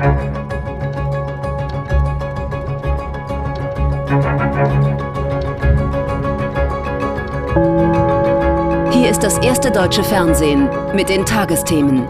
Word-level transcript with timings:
Hier 0.00 0.08
ist 9.10 9.22
das 9.22 9.36
erste 9.38 9.70
deutsche 9.70 10.02
Fernsehen 10.02 10.70
mit 10.94 11.10
den 11.10 11.26
Tagesthemen. 11.26 12.08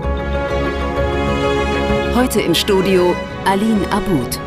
Heute 2.14 2.40
im 2.40 2.54
Studio 2.54 3.16
Aline 3.44 3.84
Abud. 3.90 4.38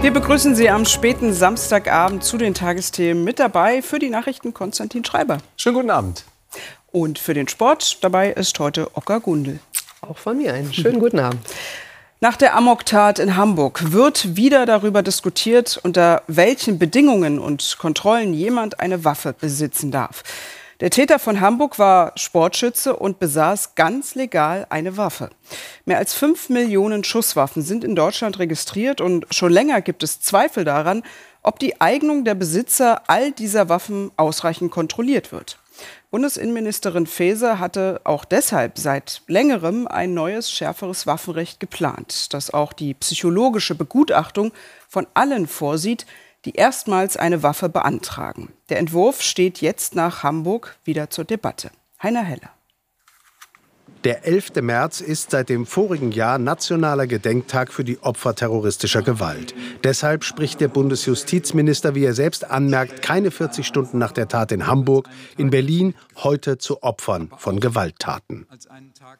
Wir 0.00 0.12
begrüßen 0.12 0.54
Sie 0.54 0.70
am 0.70 0.84
späten 0.84 1.32
Samstagabend 1.32 2.22
zu 2.22 2.38
den 2.38 2.54
Tagesthemen. 2.54 3.24
Mit 3.24 3.40
dabei 3.40 3.82
für 3.82 3.98
die 3.98 4.10
Nachrichten 4.10 4.54
Konstantin 4.54 5.04
Schreiber. 5.04 5.38
Schönen 5.56 5.74
guten 5.74 5.90
Abend. 5.90 6.24
Und 6.92 7.18
für 7.18 7.34
den 7.34 7.48
Sport 7.48 8.04
dabei 8.04 8.30
ist 8.30 8.56
heute 8.60 8.96
Ocker 8.96 9.18
Gundel. 9.18 9.58
Auch 10.00 10.16
von 10.16 10.38
mir 10.38 10.54
einen 10.54 10.72
schönen 10.72 11.00
guten 11.00 11.18
Abend. 11.18 11.40
Nach 12.20 12.36
der 12.36 12.56
Amoktat 12.56 13.20
in 13.20 13.36
Hamburg 13.36 13.92
wird 13.92 14.34
wieder 14.34 14.66
darüber 14.66 15.04
diskutiert, 15.04 15.78
unter 15.84 16.22
welchen 16.26 16.76
Bedingungen 16.76 17.38
und 17.38 17.76
Kontrollen 17.78 18.34
jemand 18.34 18.80
eine 18.80 19.04
Waffe 19.04 19.32
besitzen 19.32 19.92
darf. 19.92 20.24
Der 20.80 20.90
Täter 20.90 21.20
von 21.20 21.40
Hamburg 21.40 21.78
war 21.78 22.10
Sportschütze 22.16 22.96
und 22.96 23.20
besaß 23.20 23.76
ganz 23.76 24.16
legal 24.16 24.66
eine 24.68 24.96
Waffe. 24.96 25.30
Mehr 25.84 25.98
als 25.98 26.12
fünf 26.12 26.48
Millionen 26.48 27.04
Schusswaffen 27.04 27.62
sind 27.62 27.84
in 27.84 27.94
Deutschland 27.94 28.40
registriert 28.40 29.00
und 29.00 29.24
schon 29.32 29.52
länger 29.52 29.80
gibt 29.80 30.02
es 30.02 30.20
Zweifel 30.20 30.64
daran, 30.64 31.04
ob 31.44 31.60
die 31.60 31.80
Eignung 31.80 32.24
der 32.24 32.34
Besitzer 32.34 33.02
all 33.06 33.30
dieser 33.30 33.68
Waffen 33.68 34.10
ausreichend 34.16 34.72
kontrolliert 34.72 35.30
wird. 35.30 35.60
Bundesinnenministerin 36.10 37.06
Faeser 37.06 37.58
hatte 37.58 38.00
auch 38.04 38.24
deshalb 38.24 38.78
seit 38.78 39.20
längerem 39.26 39.86
ein 39.86 40.14
neues, 40.14 40.50
schärferes 40.50 41.06
Waffenrecht 41.06 41.60
geplant, 41.60 42.32
das 42.32 42.50
auch 42.54 42.72
die 42.72 42.94
psychologische 42.94 43.74
Begutachtung 43.74 44.52
von 44.88 45.06
allen 45.12 45.46
vorsieht, 45.46 46.06
die 46.46 46.54
erstmals 46.54 47.18
eine 47.18 47.42
Waffe 47.42 47.68
beantragen. 47.68 48.54
Der 48.70 48.78
Entwurf 48.78 49.20
steht 49.20 49.60
jetzt 49.60 49.94
nach 49.94 50.22
Hamburg 50.22 50.78
wieder 50.84 51.10
zur 51.10 51.24
Debatte. 51.24 51.70
Heiner 52.02 52.22
Heller. 52.22 52.57
Der 54.04 54.24
11. 54.24 54.62
März 54.62 55.00
ist 55.00 55.32
seit 55.32 55.48
dem 55.48 55.66
vorigen 55.66 56.12
Jahr 56.12 56.38
nationaler 56.38 57.08
Gedenktag 57.08 57.72
für 57.72 57.82
die 57.82 57.98
Opfer 58.00 58.34
terroristischer 58.34 59.02
Gewalt. 59.02 59.54
Deshalb 59.82 60.22
spricht 60.22 60.60
der 60.60 60.68
Bundesjustizminister, 60.68 61.96
wie 61.96 62.04
er 62.04 62.14
selbst 62.14 62.48
anmerkt, 62.48 63.02
keine 63.02 63.32
40 63.32 63.66
Stunden 63.66 63.98
nach 63.98 64.12
der 64.12 64.28
Tat 64.28 64.52
in 64.52 64.68
Hamburg, 64.68 65.08
in 65.36 65.50
Berlin 65.50 65.94
heute 66.16 66.58
zu 66.58 66.82
Opfern 66.84 67.30
von 67.38 67.58
Gewalttaten. 67.58 68.46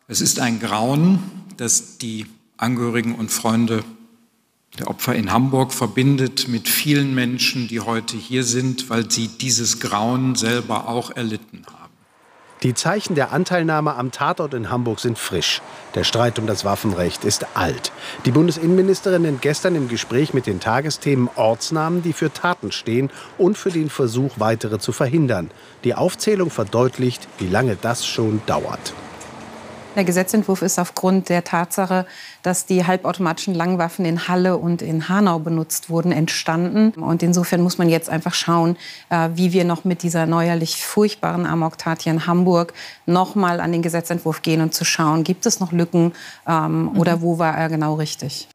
Es 0.07 0.21
ist 0.21 0.39
ein 0.39 0.61
Grauen, 0.61 1.19
das 1.57 1.99
die 1.99 2.27
Angehörigen 2.57 3.17
und 3.17 3.31
Freunde 3.31 3.83
der 4.79 4.89
Opfer 4.89 5.17
in 5.17 5.33
Hamburg 5.33 5.73
verbindet 5.73 6.47
mit 6.47 6.69
vielen 6.69 7.15
Menschen, 7.15 7.67
die 7.67 7.81
heute 7.81 8.17
hier 8.17 8.45
sind, 8.45 8.91
weil 8.91 9.11
sie 9.11 9.27
dieses 9.27 9.81
Grauen 9.81 10.37
selber 10.37 10.89
auch 10.89 11.11
erlitten 11.11 11.65
haben. 11.67 11.88
Die 12.65 12.75
Zeichen 12.75 13.15
der 13.15 13.31
Anteilnahme 13.33 13.95
am 13.95 14.11
Tatort 14.11 14.53
in 14.53 14.69
Hamburg 14.69 14.99
sind 14.99 15.17
frisch. 15.17 15.63
Der 15.95 16.03
Streit 16.03 16.41
um 16.41 16.49
das 16.49 16.65
Waffenrecht 16.65 17.25
ist 17.25 17.47
alt. 17.55 17.93
Die 18.25 18.33
Bundesinnenministerin 18.33 19.23
nennt 19.23 19.43
gestern 19.43 19.77
im 19.77 19.87
Gespräch 19.87 20.35
mit 20.35 20.49
den 20.49 20.59
Tagesthemen 20.59 21.31
Ortsnamen, 21.37 22.03
die 22.03 22.13
für 22.13 22.33
Taten 22.33 22.73
stehen 22.73 23.11
und 23.39 23.57
für 23.57 23.71
den 23.71 23.91
Versuch, 23.91 24.33
weitere 24.39 24.81
zu 24.81 24.91
verhindern. 24.91 25.53
Die 25.85 25.95
Aufzählung 25.95 26.51
verdeutlicht, 26.51 27.29
wie 27.39 27.47
lange 27.47 27.77
das 27.81 28.05
schon 28.05 28.43
dauert. 28.47 28.93
Der 29.99 30.05
Gesetzentwurf 30.05 30.63
ist 30.63 30.79
aufgrund 30.79 31.29
der 31.29 31.43
Tatsache, 31.43 32.07
dass 32.45 32.67
die 32.67 32.87
halbautomatischen 32.87 33.53
Langwaffen 33.53 34.05
in 34.05 34.29
Halle 34.29 34.57
und 34.57 34.81
in 34.81 35.09
Hanau 35.09 35.41
benutzt 35.41 35.91
wurden, 35.91 36.13
entstanden. 36.13 36.91
Und 36.91 37.25
insofern 37.25 37.63
muss 37.63 37.79
man 37.79 37.89
jetzt 37.89 38.09
einfach 38.09 38.33
schauen, 38.33 38.77
äh, 39.11 39.31
wie 39.35 39.53
wir 39.53 39.65
noch 39.65 39.85
mit 39.85 40.05
dieser 40.05 40.27
neuerlich 40.27 40.77
furchtbaren 40.77 41.47
Amok-Tat 41.47 42.03
hier 42.03 42.13
in 42.13 42.29
Hamburg 42.29 42.75
noch 43.07 43.35
mal 43.35 43.59
an 43.59 43.73
den 43.73 43.83
Gesetzentwurf 43.83 44.43
gehen 44.43 44.61
und 44.61 44.73
zu 44.73 44.85
schauen, 44.85 45.25
gibt 45.25 45.47
es 45.47 45.59
noch 45.59 45.73
Lücken 45.73 46.13
ähm, 46.47 46.97
oder 46.97 47.17
mhm. 47.17 47.23
wo 47.23 47.39
war 47.41 47.59
er 47.59 47.69
genau 47.69 47.95
richtig. 47.95 48.47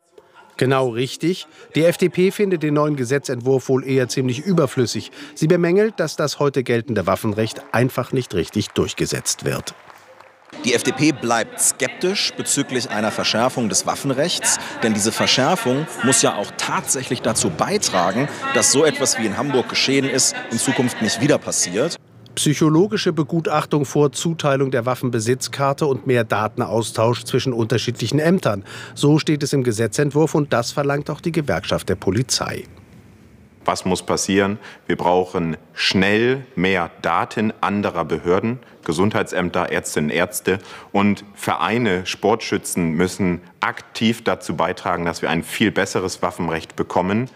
Genau 0.55 0.91
richtig. 0.91 1.45
Die 1.75 1.83
FDP 1.83 2.31
findet 2.31 2.63
den 2.63 2.75
neuen 2.75 2.95
Gesetzentwurf 2.95 3.67
wohl 3.67 3.85
eher 3.85 4.07
ziemlich 4.07 4.39
überflüssig. 4.39 5.11
Sie 5.35 5.47
bemängelt, 5.47 5.99
dass 5.99 6.15
das 6.15 6.39
heute 6.39 6.63
geltende 6.63 7.05
Waffenrecht 7.05 7.61
einfach 7.73 8.13
nicht 8.13 8.33
richtig 8.33 8.69
durchgesetzt 8.69 9.43
wird. 9.43 9.75
Die 10.65 10.73
FDP 10.73 11.11
bleibt 11.11 11.59
skeptisch 11.59 12.31
bezüglich 12.37 12.89
einer 12.89 13.11
Verschärfung 13.11 13.67
des 13.67 13.85
Waffenrechts, 13.85 14.59
denn 14.81 14.93
diese 14.93 15.11
Verschärfung 15.11 15.85
muss 16.03 16.21
ja 16.21 16.35
auch 16.35 16.51
tatsächlich 16.57 17.21
dazu 17.21 17.49
beitragen, 17.49 18.29
dass 18.53 18.71
so 18.71 18.85
etwas 18.85 19.19
wie 19.19 19.25
in 19.25 19.37
Hamburg 19.37 19.67
geschehen 19.67 20.09
ist, 20.09 20.33
in 20.51 20.57
Zukunft 20.57 21.01
nicht 21.01 21.19
wieder 21.19 21.37
passiert. 21.37 21.97
Psychologische 22.35 23.11
Begutachtung 23.11 23.85
vor 23.85 24.13
Zuteilung 24.13 24.71
der 24.71 24.85
Waffenbesitzkarte 24.85 25.85
und 25.85 26.07
mehr 26.07 26.23
Datenaustausch 26.23 27.25
zwischen 27.25 27.51
unterschiedlichen 27.51 28.19
Ämtern. 28.19 28.63
So 28.95 29.19
steht 29.19 29.43
es 29.43 29.53
im 29.53 29.63
Gesetzentwurf 29.63 30.33
und 30.33 30.53
das 30.53 30.71
verlangt 30.71 31.09
auch 31.09 31.21
die 31.21 31.33
Gewerkschaft 31.33 31.89
der 31.89 31.95
Polizei. 31.95 32.63
Was 33.65 33.85
muss 33.85 34.03
passieren? 34.03 34.59
Wir 34.87 34.97
brauchen 34.97 35.57
schnell 35.73 36.45
mehr 36.55 36.91
Daten 37.01 37.53
anderer 37.61 38.05
Behörden, 38.05 38.59
Gesundheitsämter, 38.83 39.71
Ärztinnen 39.71 40.09
und 40.09 40.15
Ärzte 40.15 40.59
und 40.91 41.23
Vereine, 41.33 42.05
Sportschützen 42.05 42.91
müssen 42.91 43.41
aktiv 43.61 44.23
dazu 44.23 44.55
beitragen, 44.55 45.05
dass 45.05 45.21
wir 45.21 45.29
ein 45.29 45.43
viel 45.43 45.71
besseres 45.71 46.21
Waffenrecht 46.21 46.75
bekommen. 46.75 47.29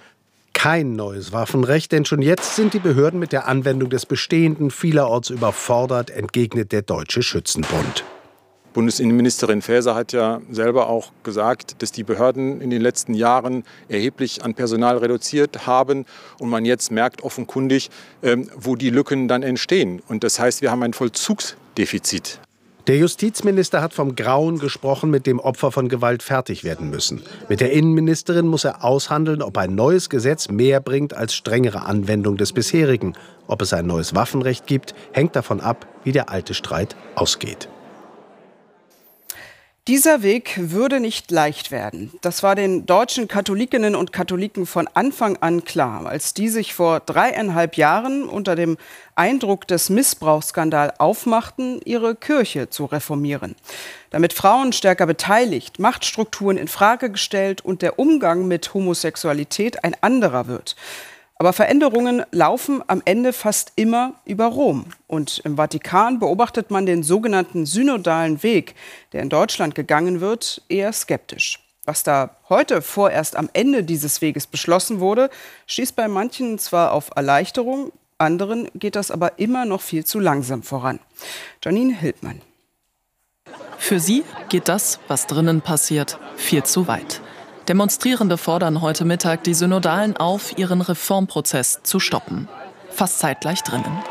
Kein 0.54 0.96
neues 0.96 1.32
Waffenrecht, 1.32 1.92
denn 1.92 2.04
schon 2.04 2.22
jetzt 2.22 2.56
sind 2.56 2.74
die 2.74 2.80
Behörden 2.80 3.20
mit 3.20 3.32
der 3.32 3.48
Anwendung 3.48 3.90
des 3.90 4.06
Bestehenden 4.06 4.72
vielerorts 4.72 5.30
überfordert, 5.30 6.10
entgegnet 6.10 6.72
der 6.72 6.82
Deutsche 6.82 7.22
Schützenbund. 7.22 8.04
Bundesinnenministerin 8.78 9.64
Faeser 9.64 9.96
hat 9.96 10.14
ja 10.14 10.40
selber 10.52 10.88
auch 10.88 11.12
gesagt, 11.24 11.82
dass 11.82 11.92
die 11.92 12.04
Behörden 12.04 12.62
in 12.62 12.70
den 12.70 12.80
letzten 12.80 13.16
Jahren 13.16 13.64
erheblich 13.90 14.44
an 14.44 14.54
Personal 14.54 15.00
reduziert 15.00 15.66
haben 15.66 16.06
und 16.38 16.50
man 16.50 16.64
jetzt 16.64 16.92
merkt 16.92 17.24
offenkundig, 17.24 17.90
ähm, 18.22 18.52
wo 18.56 18.76
die 18.76 18.92
Lücken 18.92 19.28
dann 19.28 19.42
entstehen. 19.42 20.04
Und 20.08 20.24
das 20.24 20.40
heißt, 20.40 20.62
wir 20.62 20.70
haben 20.70 20.84
ein 20.84 20.94
Vollzugsdefizit. 20.94 22.40
Der 22.86 22.98
Justizminister 22.98 23.82
hat 23.82 23.96
vom 23.96 24.16
Grauen 24.16 24.60
gesprochen, 24.60 25.10
mit 25.10 25.26
dem 25.26 25.40
Opfer 25.40 25.72
von 25.72 25.90
Gewalt 25.90 26.22
fertig 26.22 26.64
werden 26.64 26.92
müssen. 26.92 27.24
Mit 27.50 27.62
der 27.62 27.72
Innenministerin 27.72 28.46
muss 28.46 28.64
er 28.64 28.84
aushandeln, 28.84 29.42
ob 29.42 29.58
ein 29.58 29.74
neues 29.74 30.08
Gesetz 30.08 30.50
mehr 30.50 30.82
bringt 30.82 31.16
als 31.16 31.34
strengere 31.34 31.88
Anwendung 31.88 32.38
des 32.38 32.54
bisherigen. 32.54 33.16
Ob 33.48 33.64
es 33.64 33.74
ein 33.74 33.88
neues 33.88 34.14
Waffenrecht 34.14 34.68
gibt, 34.68 34.94
hängt 35.14 35.36
davon 35.36 35.62
ab, 35.62 35.88
wie 36.04 36.12
der 36.12 36.30
alte 36.30 36.54
Streit 36.54 36.96
ausgeht. 37.16 37.70
Dieser 39.88 40.22
Weg 40.22 40.56
würde 40.58 41.00
nicht 41.00 41.32
leicht 41.32 41.72
werden. 41.72 42.12
Das 42.20 42.44
war 42.44 42.56
den 42.56 42.86
deutschen 42.86 43.30
Katholikinnen 43.30 43.96
und 43.96 44.12
Katholiken 44.12 44.66
von 44.66 44.90
Anfang 44.94 45.38
an 45.38 45.64
klar, 45.64 46.06
als 46.06 46.34
die 46.34 46.50
sich 46.50 46.74
vor 46.74 47.00
dreieinhalb 47.00 47.78
Jahren 47.78 48.28
unter 48.28 48.58
dem 48.58 48.76
Eindruck 49.16 49.66
des 49.66 49.90
Missbrauchsskandals 49.90 51.00
aufmachten, 51.00 51.80
ihre 51.86 52.16
Kirche 52.16 52.70
zu 52.70 52.84
reformieren. 52.84 53.56
Damit 54.10 54.34
Frauen 54.34 54.74
stärker 54.74 55.06
beteiligt, 55.06 55.80
Machtstrukturen 55.80 56.58
in 56.58 56.68
Frage 56.68 57.10
gestellt 57.10 57.64
und 57.64 57.82
der 57.82 57.98
Umgang 57.98 58.46
mit 58.46 58.74
Homosexualität 58.74 59.86
ein 59.86 59.96
anderer 60.02 60.48
wird. 60.48 60.76
Aber 61.40 61.54
Veränderungen 61.54 62.24
laufen 62.32 62.84
am 62.88 63.02
Ende 63.06 63.32
fast 63.32 63.74
immer 63.76 64.14
über 64.26 64.46
Rom. 64.48 64.86
Und 65.06 65.40
im 65.40 65.56
Vatikan 65.56 66.20
beobachtet 66.20 66.72
man 66.72 66.86
den 66.86 67.04
sogenannten 67.04 67.66
synodalen 67.66 68.42
Weg, 68.42 68.74
der 69.14 69.22
in 69.22 69.30
Deutschland 69.30 69.76
gegangen 69.76 70.20
wird, 70.20 70.64
eher 70.68 70.92
skeptisch. 70.94 71.60
Was 71.86 72.04
da 72.04 72.36
heute 72.50 72.82
vorerst 72.82 73.36
am 73.36 73.50
Ende 73.54 73.84
dieses 73.84 74.22
Weges 74.22 74.48
beschlossen 74.48 75.00
wurde, 75.00 75.30
schießt 75.68 75.96
bei 75.96 76.08
manchen 76.08 76.60
zwar 76.60 76.92
auf 76.92 77.12
Erleichterung, 77.16 77.94
anderen 78.18 78.68
geht 78.74 78.96
das 78.96 79.12
aber 79.12 79.40
immer 79.40 79.66
noch 79.66 79.82
viel 79.82 80.04
zu 80.04 80.20
langsam 80.20 80.64
voran. 80.64 81.00
Janine 81.64 81.96
Hildmann. 81.96 82.42
Für 83.78 84.00
sie 84.00 84.24
geht 84.50 84.68
das, 84.68 85.00
was 85.08 85.28
drinnen 85.28 85.62
passiert, 85.62 86.20
viel 86.36 86.64
zu 86.64 86.88
weit. 86.88 87.22
Demonstrierende 87.68 88.38
fordern 88.38 88.82
heute 88.82 89.04
Mittag 89.04 89.44
die 89.44 89.54
Synodalen 89.54 90.16
auf, 90.16 90.58
ihren 90.58 90.80
Reformprozess 90.80 91.82
zu 91.84 92.00
stoppen. 92.00 92.48
Fast 92.90 93.20
zeitgleich 93.20 93.62
drinnen. 93.62 94.04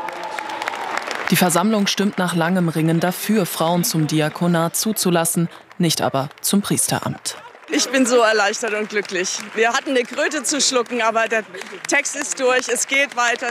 Die 1.31 1.35
Versammlung 1.35 1.87
stimmt 1.87 2.19
nach 2.19 2.35
langem 2.35 2.69
Ringen 2.69 2.99
dafür, 2.99 3.47
Frauen 3.47 3.83
zum 3.83 4.05
Diakonat 4.05 4.75
zuzulassen, 4.75 5.49
nicht 5.79 6.01
aber 6.01 6.29
zum 6.41 6.61
Priesteramt. 6.61 7.35
Ich 7.69 7.89
bin 7.89 8.05
so 8.05 8.17
erleichtert 8.17 8.73
und 8.75 8.89
glücklich. 8.89 9.39
Wir 9.55 9.73
hatten 9.73 9.89
eine 9.89 10.03
Kröte 10.03 10.43
zu 10.43 10.61
schlucken, 10.61 11.01
aber 11.01 11.27
der 11.27 11.43
Text 11.87 12.15
ist 12.15 12.39
durch, 12.39 12.69
es 12.69 12.87
geht 12.87 13.17
weiter. 13.17 13.49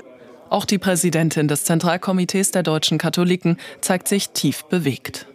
Auch 0.48 0.64
die 0.64 0.78
Präsidentin 0.78 1.48
des 1.48 1.64
Zentralkomitees 1.64 2.52
der 2.52 2.62
deutschen 2.62 2.98
Katholiken 2.98 3.58
zeigt 3.80 4.06
sich 4.06 4.30
tief 4.30 4.64
bewegt. 4.64 5.26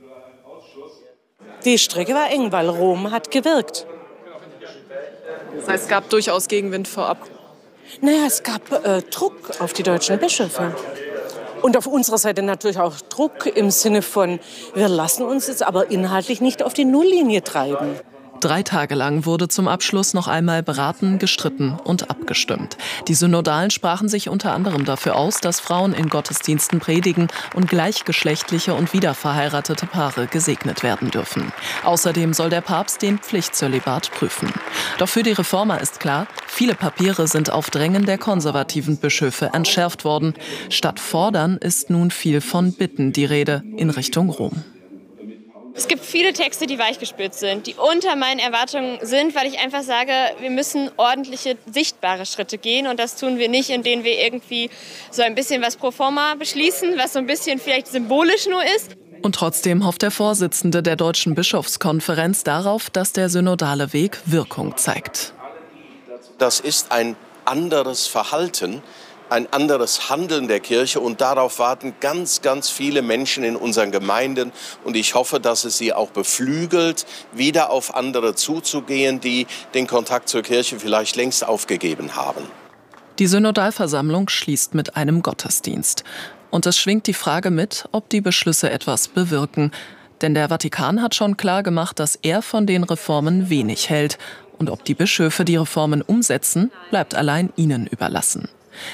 Die 1.66 1.78
Strecke 1.78 2.14
war 2.14 2.32
eng, 2.32 2.52
weil 2.52 2.70
Rom 2.70 3.12
hat 3.12 3.30
gewirkt. 3.30 3.86
Das 5.60 5.68
heißt, 5.68 5.84
es 5.84 5.90
gab 5.90 6.10
durchaus 6.10 6.48
Gegenwind 6.48 6.88
vorab. 6.88 7.18
Naja, 8.00 8.26
es 8.26 8.44
gab 8.44 8.72
äh, 8.86 9.02
Druck 9.02 9.52
auf 9.60 9.74
die 9.74 9.84
deutschen 9.84 10.18
Bischöfe. 10.18 10.76
Und 11.62 11.78
auf 11.78 11.86
unserer 11.86 12.18
Seite 12.18 12.42
natürlich 12.42 12.80
auch 12.80 13.00
Druck 13.02 13.46
im 13.46 13.70
Sinne 13.70 14.02
von, 14.02 14.40
wir 14.74 14.88
lassen 14.88 15.24
uns 15.24 15.48
jetzt 15.48 15.64
aber 15.64 15.92
inhaltlich 15.92 16.42
nicht 16.42 16.64
auf 16.64 16.74
die 16.74 16.86
Nulllinie 16.86 17.44
treiben. 17.44 18.00
Drei 18.42 18.64
Tage 18.64 18.96
lang 18.96 19.26
wurde 19.28 19.50
zum 19.50 19.68
Abschluss 19.68 20.16
noch 20.16 20.28
einmal 20.28 20.64
beraten, 20.64 21.20
gestritten 21.20 21.78
und 21.84 22.10
abgestimmt. 22.10 22.76
Die 23.08 23.14
Synodalen 23.14 23.70
sprachen 23.70 24.10
sich 24.10 24.30
unter 24.30 24.54
anderem 24.54 24.84
dafür 24.84 25.16
aus, 25.16 25.42
dass 25.42 25.60
Frauen 25.60 25.94
in 25.94 26.10
Gottesdiensten 26.10 26.80
predigen 26.80 27.28
und 27.54 27.70
gleichgeschlechtliche 27.70 28.74
und 28.74 28.94
wiederverheiratete 28.94 29.86
Paare 29.86 30.26
gesegnet 30.26 30.82
werden 30.82 31.12
dürfen. 31.12 31.54
Außerdem 31.84 32.34
soll 32.34 32.50
der 32.50 32.62
Papst 32.62 33.04
den 33.04 33.20
Pflichtzölibat 33.20 34.10
prüfen. 34.10 34.52
Doch 34.98 35.08
für 35.08 35.22
die 35.22 35.34
Reformer 35.34 35.80
ist 35.80 36.00
klar, 36.00 36.26
viele 36.48 36.74
Papiere 36.74 37.28
sind 37.28 37.52
auf 37.52 37.70
Drängen 37.70 38.08
der 38.08 38.18
konservativen 38.18 38.98
Bischöfe 38.98 39.52
entschärft 39.54 40.04
worden. 40.04 40.34
Statt 40.70 41.00
fordern 41.00 41.58
ist 41.58 41.92
nun 41.92 42.10
viel 42.10 42.42
von 42.42 42.74
Bitten 42.74 43.14
die 43.14 43.26
Rede 43.26 43.62
in 43.78 43.92
Richtung 43.92 44.32
Rom. 44.32 44.64
Es 45.74 45.88
gibt 45.88 46.04
viele 46.04 46.34
Texte, 46.34 46.68
die 46.68 46.78
weichgespült 46.78 47.34
sind, 47.34 47.68
die 47.68 47.76
unter 47.76 48.16
meinen 48.16 48.40
Erwartungen 48.40 49.00
sind, 49.02 49.36
weil 49.36 49.48
ich 49.48 49.60
einfach 49.60 49.84
sage, 49.84 50.12
wir 50.40 50.50
müssen 50.50 50.92
ordentliche, 50.98 51.58
sichtbare 51.72 52.26
Schritte 52.26 52.58
gehen. 52.58 52.88
Und 52.88 53.00
das 53.00 53.16
tun 53.16 53.38
wir 53.38 53.48
nicht, 53.48 53.70
indem 53.70 54.04
wir 54.04 54.20
irgendwie 54.20 54.70
so 55.12 55.22
ein 55.22 55.36
bisschen 55.36 55.62
was 55.62 55.78
pro 55.78 55.92
forma 55.92 56.36
beschließen, 56.36 56.98
was 56.98 57.14
so 57.14 57.20
ein 57.20 57.26
bisschen 57.26 57.60
vielleicht 57.60 57.88
symbolisch 57.88 58.48
nur 58.48 58.64
ist. 58.76 58.92
Und 59.22 59.36
trotzdem 59.36 59.86
hofft 59.86 60.02
der 60.02 60.12
Vorsitzende 60.12 60.84
der 60.84 60.96
Deutschen 60.96 61.36
Bischofskonferenz 61.36 62.44
darauf, 62.44 62.90
dass 62.90 63.14
der 63.14 63.30
synodale 63.30 63.94
Weg 63.94 64.20
Wirkung 64.26 64.76
zeigt. 64.78 65.34
Das 66.38 66.60
ist 66.60 66.92
ein 66.92 67.16
anderes 67.46 68.08
Verhalten 68.08 68.82
ein 69.32 69.52
anderes 69.52 70.10
Handeln 70.10 70.48
der 70.50 70.60
Kirche 70.60 71.00
und 71.00 71.22
darauf 71.22 71.58
warten 71.58 71.94
ganz, 72.02 72.42
ganz 72.42 72.70
viele 72.70 73.02
Menschen 73.02 73.44
in 73.46 73.56
unseren 73.56 73.92
Gemeinden 73.92 74.52
und 74.84 74.98
ich 74.98 75.16
hoffe, 75.16 75.40
dass 75.40 75.64
es 75.64 75.78
sie 75.78 75.94
auch 75.94 76.12
beflügelt, 76.12 77.06
wieder 77.32 77.70
auf 77.70 77.96
andere 77.96 78.36
zuzugehen, 78.36 79.22
die 79.22 79.48
den 79.74 79.88
Kontakt 79.88 80.28
zur 80.28 80.42
Kirche 80.42 80.80
vielleicht 80.80 81.16
längst 81.16 81.48
aufgegeben 81.48 82.16
haben. 82.16 82.44
Die 83.20 83.28
Synodalversammlung 83.28 84.28
schließt 84.28 84.76
mit 84.76 84.98
einem 84.98 85.22
Gottesdienst. 85.22 86.04
Und 86.50 86.66
es 86.66 86.78
schwingt 86.78 87.08
die 87.08 87.14
Frage 87.14 87.52
mit, 87.52 87.88
ob 87.94 88.10
die 88.10 88.20
Beschlüsse 88.20 88.70
etwas 88.70 89.08
bewirken. 89.08 89.72
Denn 90.22 90.34
der 90.34 90.50
Vatikan 90.50 91.02
hat 91.02 91.16
schon 91.16 91.38
klar 91.38 91.64
gemacht, 91.64 92.00
dass 92.00 92.18
er 92.18 92.42
von 92.42 92.68
den 92.68 92.84
Reformen 92.84 93.50
wenig 93.50 93.90
hält. 93.90 94.18
Und 94.58 94.70
ob 94.70 94.84
die 94.84 94.94
Bischöfe 94.94 95.46
die 95.46 95.56
Reformen 95.56 96.02
umsetzen, 96.02 96.72
bleibt 96.90 97.16
allein 97.16 97.54
ihnen 97.56 97.88
überlassen. 97.88 98.50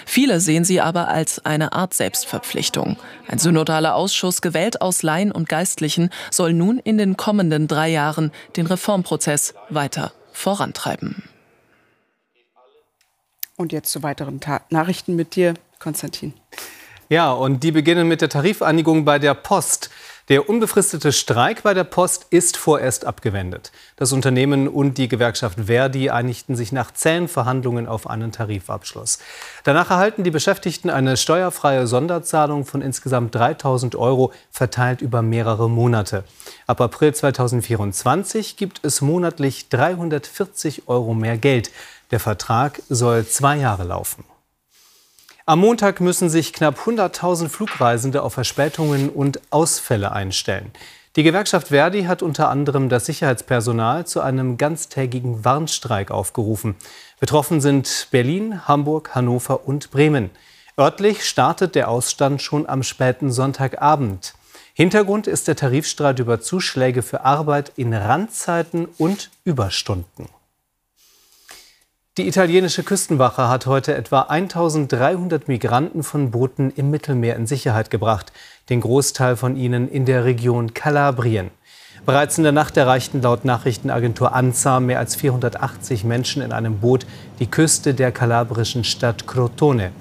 Viele 0.06 0.40
sehen 0.40 0.64
sie 0.66 0.82
aber 0.82 1.08
als 1.08 1.46
eine 1.46 1.74
Art 1.74 1.94
Selbstverpflichtung. 1.94 2.98
Ein 3.28 3.40
synodaler 3.40 3.96
Ausschuss, 3.96 4.42
gewählt 4.42 4.82
aus 4.82 5.04
Laien 5.04 5.32
und 5.32 5.50
Geistlichen, 5.50 6.10
soll 6.32 6.54
nun 6.54 6.80
in 6.80 6.98
den 6.98 7.18
kommenden 7.18 7.68
drei 7.68 7.90
Jahren 7.90 8.32
den 8.56 8.68
Reformprozess 8.68 9.54
weiter 9.70 10.12
vorantreiben. 10.32 11.24
Und 13.56 13.72
jetzt 13.72 13.92
zu 13.92 14.04
weiteren 14.04 14.40
Ta 14.40 14.62
Nachrichten 14.70 15.16
mit 15.16 15.36
dir, 15.36 15.56
Konstantin. 15.80 16.34
Ja, 17.10 17.32
und 17.32 17.64
die 17.64 17.72
beginnen 17.72 18.08
mit 18.08 18.22
der 18.22 18.30
Tarifereinigung 18.30 19.06
bei 19.06 19.18
der 19.18 19.34
Post. 19.34 19.90
Der 20.30 20.50
unbefristete 20.50 21.14
Streik 21.14 21.64
bei 21.64 21.74
der 21.74 21.86
Post 21.86 22.28
ist 22.32 22.58
vorerst 22.58 23.06
abgewendet. 23.06 23.72
Das 23.96 24.12
Unternehmen 24.12 24.68
und 24.68 24.98
die 24.98 25.08
Gewerkschaft 25.08 25.58
Verdi 25.68 26.10
einigten 26.10 26.58
sich 26.58 26.74
nach 26.74 26.92
zähen 26.92 27.30
Verhandlungen 27.30 27.88
auf 27.88 28.10
einen 28.10 28.34
Tarifabschluss. 28.34 29.20
Danach 29.64 29.90
erhalten 29.90 30.26
die 30.26 30.32
Beschäftigten 30.32 30.90
eine 30.90 31.16
steuerfreie 31.16 31.88
Sonderzahlung 31.88 32.66
von 32.66 32.82
insgesamt 32.82 33.36
3000 33.36 33.96
Euro, 33.96 34.34
verteilt 34.52 35.00
über 35.00 35.22
mehrere 35.22 35.70
Monate. 35.70 36.26
Ab 36.66 36.82
April 36.82 37.16
2024 37.16 38.58
gibt 38.58 38.82
es 38.84 39.00
monatlich 39.00 39.70
340 39.70 40.90
Euro 40.90 41.14
mehr 41.14 41.38
Geld. 41.38 41.72
Der 42.12 42.20
Vertrag 42.20 42.82
soll 42.90 43.26
zwei 43.26 43.56
Jahre 43.56 43.86
laufen. 43.86 44.26
Am 45.50 45.60
Montag 45.60 46.02
müssen 46.02 46.30
sich 46.30 46.52
knapp 46.52 46.78
100.000 46.78 47.48
Flugreisende 47.48 48.22
auf 48.22 48.34
Verspätungen 48.34 49.10
und 49.10 49.40
Ausfälle 49.50 50.12
einstellen. 50.12 50.72
Die 51.16 51.24
Gewerkschaft 51.24 51.70
Verdi 51.70 52.04
hat 52.04 52.22
unter 52.22 52.50
anderem 52.50 52.90
das 52.90 53.06
Sicherheitspersonal 53.06 54.06
zu 54.06 54.20
einem 54.20 54.58
ganztägigen 54.58 55.46
Warnstreik 55.46 56.12
aufgerufen. 56.12 56.76
Betroffen 57.22 57.62
sind 57.62 58.10
Berlin, 58.12 58.68
Hamburg, 58.68 59.16
Hannover 59.16 59.66
und 59.66 59.90
Bremen. 59.90 60.32
Örtlich 60.78 61.24
startet 61.24 61.76
der 61.76 61.88
Ausstand 61.88 62.42
schon 62.42 62.68
am 62.68 62.84
späten 62.84 63.32
Sonntagabend. 63.32 64.34
Hintergrund 64.74 65.28
ist 65.28 65.48
der 65.48 65.56
Tarifstreit 65.56 66.20
über 66.20 66.42
Zuschläge 66.42 67.02
für 67.02 67.24
Arbeit 67.24 67.72
in 67.78 67.94
Randzeiten 67.94 68.90
und 68.98 69.32
Überstunden. 69.46 70.28
Die 72.18 72.28
italienische 72.28 72.82
Küstenwache 72.82 73.48
hat 73.48 73.68
heute 73.68 73.96
etwa 73.96 74.22
1300 74.22 75.48
Migranten 75.48 76.02
von 76.02 76.32
Booten 76.32 76.74
im 76.76 76.90
Mittelmeer 76.90 77.36
in 77.36 77.46
Sicherheit 77.46 77.92
gebracht, 77.92 78.34
den 78.72 78.82
Großteil 78.82 79.36
von 79.36 79.56
ihnen 79.56 79.88
in 79.88 80.06
der 80.06 80.26
Region 80.26 80.74
Kalabrien. 80.74 81.52
Bereits 82.08 82.40
in 82.40 82.44
der 82.44 82.54
Nacht 82.54 82.76
erreichten 82.76 83.22
laut 83.22 83.46
Nachrichtenagentur 83.46 84.34
ANSA 84.34 84.80
mehr 84.80 84.98
als 84.98 85.16
480 85.16 86.06
Menschen 86.06 86.42
in 86.42 86.54
einem 86.54 86.80
Boot 86.80 87.06
die 87.38 87.46
Küste 87.46 87.94
der 87.94 88.12
kalabrischen 88.12 88.84
Stadt 88.84 89.28
Crotone. 89.28 89.92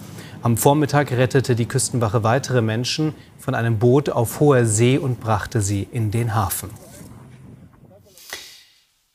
Am 0.40 0.56
Vormittag 0.56 1.12
rettete 1.12 1.54
die 1.54 1.66
Küstenwache 1.66 2.22
weitere 2.22 2.62
Menschen 2.62 3.14
von 3.38 3.54
einem 3.54 3.78
Boot 3.78 4.08
auf 4.08 4.40
hoher 4.40 4.64
See 4.64 4.96
und 4.96 5.20
brachte 5.20 5.60
sie 5.60 5.86
in 5.92 6.10
den 6.10 6.34
Hafen. 6.34 6.70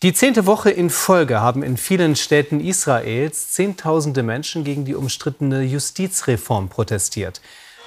Die 0.04 0.14
zehnte 0.14 0.48
Woche 0.48 0.72
in 0.72 0.90
Folge 0.90 1.42
haben 1.42 1.62
in 1.62 1.78
vielen 1.78 2.16
Städten 2.16 2.60
Israels 2.60 3.52
Zehntausende 3.52 4.24
Menschen 4.24 4.64
gegen 4.64 4.84
die 4.84 4.96
umstrittene 4.96 5.62
Justizreform 5.62 6.70
protestiert. 6.70 7.40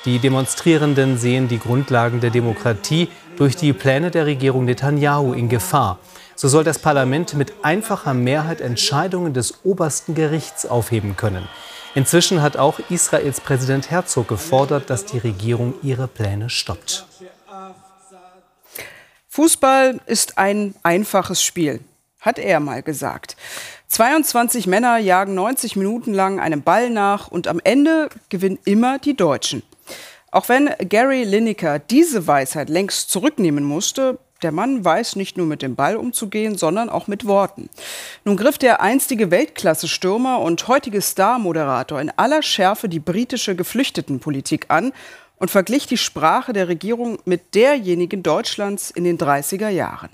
Die 0.05 0.21
Demonstrierenden 0.21 1.19
sehen 1.19 1.49
die 1.49 1.59
Grundlagen 1.59 2.21
der 2.21 2.31
Demokratie 2.31 3.09
durch 3.37 3.57
die 3.57 3.73
Pläne 3.73 4.13
der 4.13 4.27
Regierung 4.27 4.65
Netanyahu 4.65 5.33
in 5.33 5.49
Gefahr. 5.49 5.99
So 6.37 6.47
soll 6.47 6.63
das 6.63 6.79
Parlament 6.79 7.35
mit 7.35 7.53
einfacher 7.65 8.15
Mehrheit 8.15 8.61
Entscheidungen 8.61 9.35
des 9.35 9.65
obersten 9.65 10.15
Gerichts 10.15 10.67
aufheben 10.67 11.17
können. 11.17 11.49
Inzwischen 11.97 12.43
hat 12.43 12.57
auch 12.57 12.79
Israels 12.91 13.41
Präsident 13.41 13.91
Herzog 13.91 14.29
gefordert, 14.29 14.89
dass 14.89 15.05
die 15.05 15.19
Regierung 15.19 15.75
ihre 15.83 16.07
Pläne 16.07 16.49
stoppt. 16.49 17.07
Fußball 19.31 20.01
ist 20.07 20.39
ein 20.39 20.77
einfaches 20.85 21.43
Spiel 21.43 21.81
hat 22.25 22.39
er 22.39 22.61
mal 22.61 22.83
gesagt. 22.83 23.37
22 23.89 24.67
Männer 24.67 24.99
jagen 24.99 25.35
90 25.35 25.77
Minuten 25.77 26.15
lang 26.15 26.41
einem 26.41 26.63
Ball 26.63 26.91
nach 26.91 27.29
und 27.29 27.47
am 27.47 27.61
Ende 27.63 28.09
gewinnen 28.29 28.59
immer 28.65 28.99
die 28.99 29.15
Deutschen. 29.15 29.63
Auch 30.31 30.49
wenn 30.49 30.71
Gary 30.89 31.23
Lineker 31.23 31.79
diese 31.79 32.27
Weisheit 32.27 32.69
längst 32.69 33.11
zurücknehmen 33.11 33.63
musste, 33.63 34.19
der 34.43 34.53
Mann 34.53 34.85
weiß 34.85 35.17
nicht 35.17 35.37
nur 35.37 35.47
mit 35.47 35.63
dem 35.63 35.77
Ball 35.77 35.97
umzugehen, 35.97 36.59
sondern 36.59 36.91
auch 36.91 37.07
mit 37.07 37.25
Worten. 37.25 37.71
Nun 38.25 38.37
griff 38.37 38.59
der 38.59 38.81
einstige 38.81 39.31
Weltklasse-Stürmer 39.31 40.41
und 40.41 40.67
heutige 40.69 41.01
Star-Moderator 41.01 42.01
in 42.01 42.11
aller 42.11 42.43
Schärfe 42.43 42.89
die 42.89 42.99
britische 42.99 43.55
Geflüchtetenpolitik 43.55 44.67
an 44.69 44.93
und 45.39 45.51
verglich 45.51 45.87
die 45.87 45.97
Sprache 45.97 46.53
der 46.53 46.69
Regierung 46.69 47.19
mit 47.25 47.55
derjenigen 47.55 48.23
Deutschlands 48.23 48.91
in 48.91 49.05
den 49.05 49.19
30er 49.19 49.69
Jahren. 49.69 50.11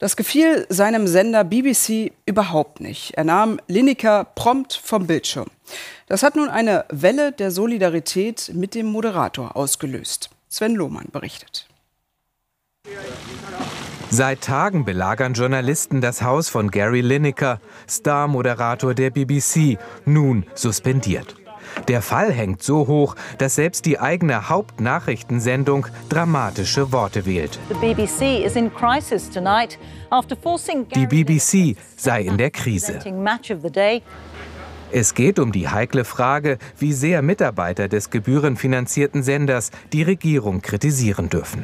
Das 0.00 0.16
gefiel 0.16 0.64
seinem 0.70 1.06
Sender 1.06 1.44
BBC 1.44 2.12
überhaupt 2.24 2.80
nicht. 2.80 3.12
Er 3.18 3.24
nahm 3.24 3.60
Lineker 3.68 4.24
prompt 4.34 4.72
vom 4.72 5.06
Bildschirm. 5.06 5.48
Das 6.06 6.22
hat 6.22 6.36
nun 6.36 6.48
eine 6.48 6.86
Welle 6.88 7.32
der 7.32 7.50
Solidarität 7.50 8.50
mit 8.54 8.74
dem 8.74 8.86
Moderator 8.86 9.56
ausgelöst. 9.56 10.30
Sven 10.48 10.74
Lohmann 10.74 11.08
berichtet. 11.12 11.68
Seit 14.08 14.40
Tagen 14.40 14.86
belagern 14.86 15.34
Journalisten 15.34 16.00
das 16.00 16.22
Haus 16.22 16.48
von 16.48 16.70
Gary 16.70 17.02
Lineker, 17.02 17.60
Star-Moderator 17.86 18.94
der 18.94 19.10
BBC, 19.10 19.76
nun 20.06 20.46
suspendiert. 20.54 21.36
Der 21.88 22.02
Fall 22.02 22.32
hängt 22.32 22.62
so 22.62 22.86
hoch, 22.86 23.16
dass 23.38 23.54
selbst 23.54 23.86
die 23.86 23.98
eigene 23.98 24.48
Hauptnachrichtensendung 24.48 25.86
dramatische 26.08 26.92
Worte 26.92 27.26
wählt. 27.26 27.58
Die 30.94 31.06
BBC 31.06 31.76
sei 31.96 32.22
in 32.22 32.38
der 32.38 32.50
Krise. 32.50 32.98
Es 34.92 35.14
geht 35.14 35.38
um 35.38 35.52
die 35.52 35.68
heikle 35.68 36.04
Frage, 36.04 36.58
wie 36.78 36.92
sehr 36.92 37.22
Mitarbeiter 37.22 37.86
des 37.86 38.10
gebührenfinanzierten 38.10 39.22
Senders 39.22 39.70
die 39.92 40.02
Regierung 40.02 40.62
kritisieren 40.62 41.28
dürfen. 41.28 41.62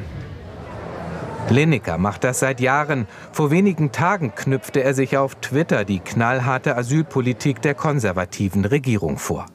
Lineker 1.49 1.97
macht 1.97 2.23
das 2.23 2.39
seit 2.39 2.59
Jahren. 2.59 3.07
Vor 3.31 3.51
wenigen 3.51 3.91
Tagen 3.91 4.33
knüpfte 4.35 4.83
er 4.83 4.93
sich 4.93 5.17
auf 5.17 5.35
Twitter 5.35 5.85
die 5.85 5.99
knallharte 5.99 6.75
Asylpolitik 6.75 7.61
der 7.61 7.73
konservativen 7.73 8.65
Regierung 8.65 9.17
vor. 9.17 9.45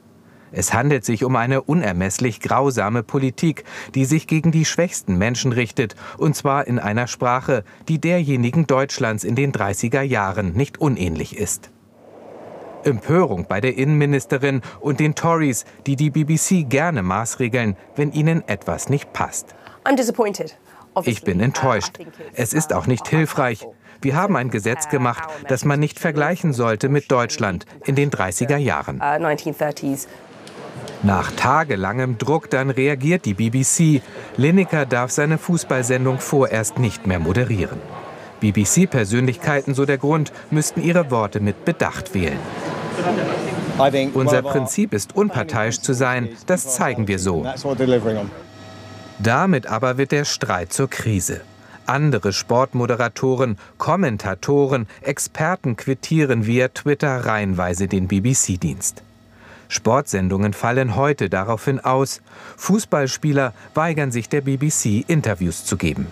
Es 0.55 0.71
handelt 0.71 1.03
sich 1.03 1.23
um 1.23 1.35
eine 1.35 1.63
unermesslich 1.63 2.39
grausame 2.39 3.01
Politik, 3.01 3.63
die 3.95 4.05
sich 4.05 4.27
gegen 4.27 4.51
die 4.51 4.65
schwächsten 4.65 5.17
Menschen 5.17 5.51
richtet, 5.51 5.95
und 6.17 6.35
zwar 6.35 6.67
in 6.67 6.77
einer 6.77 7.07
Sprache, 7.07 7.63
die 7.87 7.99
derjenigen 7.99 8.67
Deutschlands 8.67 9.23
in 9.23 9.35
den 9.35 9.51
30er 9.51 10.01
Jahren 10.01 10.53
nicht 10.53 10.79
unähnlich 10.79 11.35
ist. 11.35 11.71
Empörung 12.83 13.45
bei 13.47 13.61
der 13.61 13.77
Innenministerin 13.77 14.61
und 14.79 14.99
den 14.99 15.15
Tories, 15.15 15.65
die 15.87 15.95
die 15.95 16.11
BBC 16.11 16.69
gerne 16.69 17.01
maßregeln, 17.01 17.75
wenn 17.95 18.11
ihnen 18.11 18.47
etwas 18.47 18.89
nicht 18.89 19.11
passt. 19.11 19.55
Ich 21.05 21.23
bin 21.23 21.39
enttäuscht. 21.39 21.97
Es 22.33 22.53
ist 22.53 22.73
auch 22.73 22.85
nicht 22.85 23.07
hilfreich. 23.07 23.65
Wir 24.01 24.15
haben 24.15 24.35
ein 24.35 24.49
Gesetz 24.49 24.89
gemacht, 24.89 25.23
das 25.47 25.65
man 25.65 25.79
nicht 25.79 25.97
vergleichen 25.97 26.53
sollte 26.53 26.89
mit 26.89 27.09
Deutschland 27.09 27.65
in 27.85 27.95
den 27.95 28.11
30er 28.11 28.57
Jahren. 28.57 29.01
Nach 31.03 31.31
tagelangem 31.31 32.17
Druck 32.17 32.49
dann 32.49 32.69
reagiert 32.69 33.25
die 33.25 33.33
BBC. 33.33 34.01
Lineker 34.37 34.85
darf 34.85 35.11
seine 35.11 35.37
Fußballsendung 35.37 36.19
vorerst 36.19 36.79
nicht 36.79 37.05
mehr 37.05 37.19
moderieren. 37.19 37.77
BBC-Persönlichkeiten, 38.39 39.73
so 39.73 39.85
der 39.85 39.97
Grund, 39.97 40.31
müssten 40.49 40.81
ihre 40.81 41.11
Worte 41.11 41.41
mit 41.41 41.65
Bedacht 41.65 42.13
wählen. 42.13 42.39
Unser 44.13 44.41
Prinzip 44.41 44.93
ist, 44.93 45.15
unparteiisch 45.15 45.81
zu 45.81 45.93
sein. 45.93 46.29
Das 46.45 46.73
zeigen 46.75 47.07
wir 47.09 47.19
so. 47.19 47.45
Damit 49.19 49.67
aber 49.67 49.97
wird 49.97 50.11
der 50.13 50.25
Streit 50.25 50.71
zur 50.71 50.89
Krise. 50.89 51.41
Andere 51.85 52.31
Sportmoderatoren, 52.31 53.57
Kommentatoren, 53.77 54.87
Experten 55.01 55.75
quittieren 55.75 56.45
via 56.45 56.69
Twitter 56.69 57.25
reihenweise 57.25 57.89
den 57.89 58.07
BBC-Dienst. 58.07 59.03
Sportsendungen 59.73 60.53
fallen 60.53 60.95
heute 60.95 61.29
daraufhin 61.29 61.79
aus. 61.79 62.21
Fußballspieler 62.57 63.53
weigern 63.73 64.11
sich 64.11 64.29
der 64.29 64.41
BBC 64.41 65.03
Interviews 65.07 65.65
zu 65.65 65.77
geben. 65.77 66.07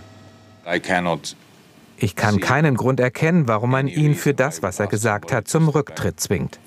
Ich 1.97 2.15
kann 2.15 2.39
keinen 2.39 2.75
Grund 2.75 2.99
erkennen, 2.99 3.47
warum 3.47 3.69
man 3.71 3.87
ihn 3.87 4.15
für 4.15 4.33
das, 4.33 4.63
was 4.63 4.79
er 4.79 4.87
gesagt 4.87 5.31
hat, 5.31 5.47
zum 5.47 5.69
Rücktritt 5.69 6.19
zwingt. 6.19 6.59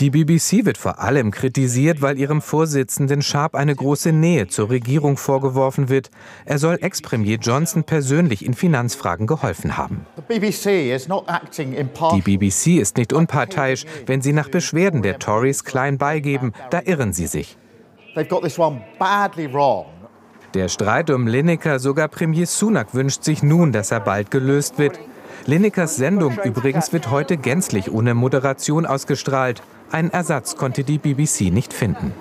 Die 0.00 0.08
BBC 0.08 0.64
wird 0.64 0.78
vor 0.78 0.98
allem 0.98 1.30
kritisiert, 1.30 2.00
weil 2.00 2.18
ihrem 2.18 2.40
Vorsitzenden 2.40 3.20
Sharp 3.20 3.54
eine 3.54 3.74
große 3.74 4.12
Nähe 4.12 4.46
zur 4.48 4.70
Regierung 4.70 5.18
vorgeworfen 5.18 5.90
wird. 5.90 6.10
Er 6.46 6.58
soll 6.58 6.78
Ex-Premier 6.80 7.36
Johnson 7.36 7.84
persönlich 7.84 8.42
in 8.46 8.54
Finanzfragen 8.54 9.26
geholfen 9.26 9.76
haben. 9.76 10.06
Die 10.30 10.40
BBC 12.22 12.80
ist 12.80 12.96
nicht 12.96 13.12
unparteiisch. 13.12 13.84
Wenn 14.06 14.22
sie 14.22 14.32
nach 14.32 14.48
Beschwerden 14.48 15.02
der 15.02 15.18
Tories 15.18 15.64
klein 15.64 15.98
beigeben, 15.98 16.54
da 16.70 16.80
irren 16.82 17.12
sie 17.12 17.26
sich. 17.26 17.58
Der 20.54 20.68
Streit 20.68 21.10
um 21.10 21.26
Lineker, 21.26 21.78
sogar 21.78 22.08
Premier 22.08 22.46
Sunak 22.46 22.94
wünscht 22.94 23.22
sich 23.22 23.42
nun, 23.42 23.70
dass 23.70 23.90
er 23.90 24.00
bald 24.00 24.30
gelöst 24.30 24.78
wird. 24.78 24.98
Linekers 25.44 25.96
Sendung 25.96 26.38
übrigens 26.42 26.92
wird 26.94 27.10
heute 27.10 27.36
gänzlich 27.36 27.92
ohne 27.92 28.14
Moderation 28.14 28.86
ausgestrahlt. 28.86 29.62
Einen 29.90 30.10
Ersatz 30.10 30.56
konnte 30.56 30.84
die 30.84 30.98
BBC 30.98 31.52
nicht 31.52 31.72
finden. 31.72 32.12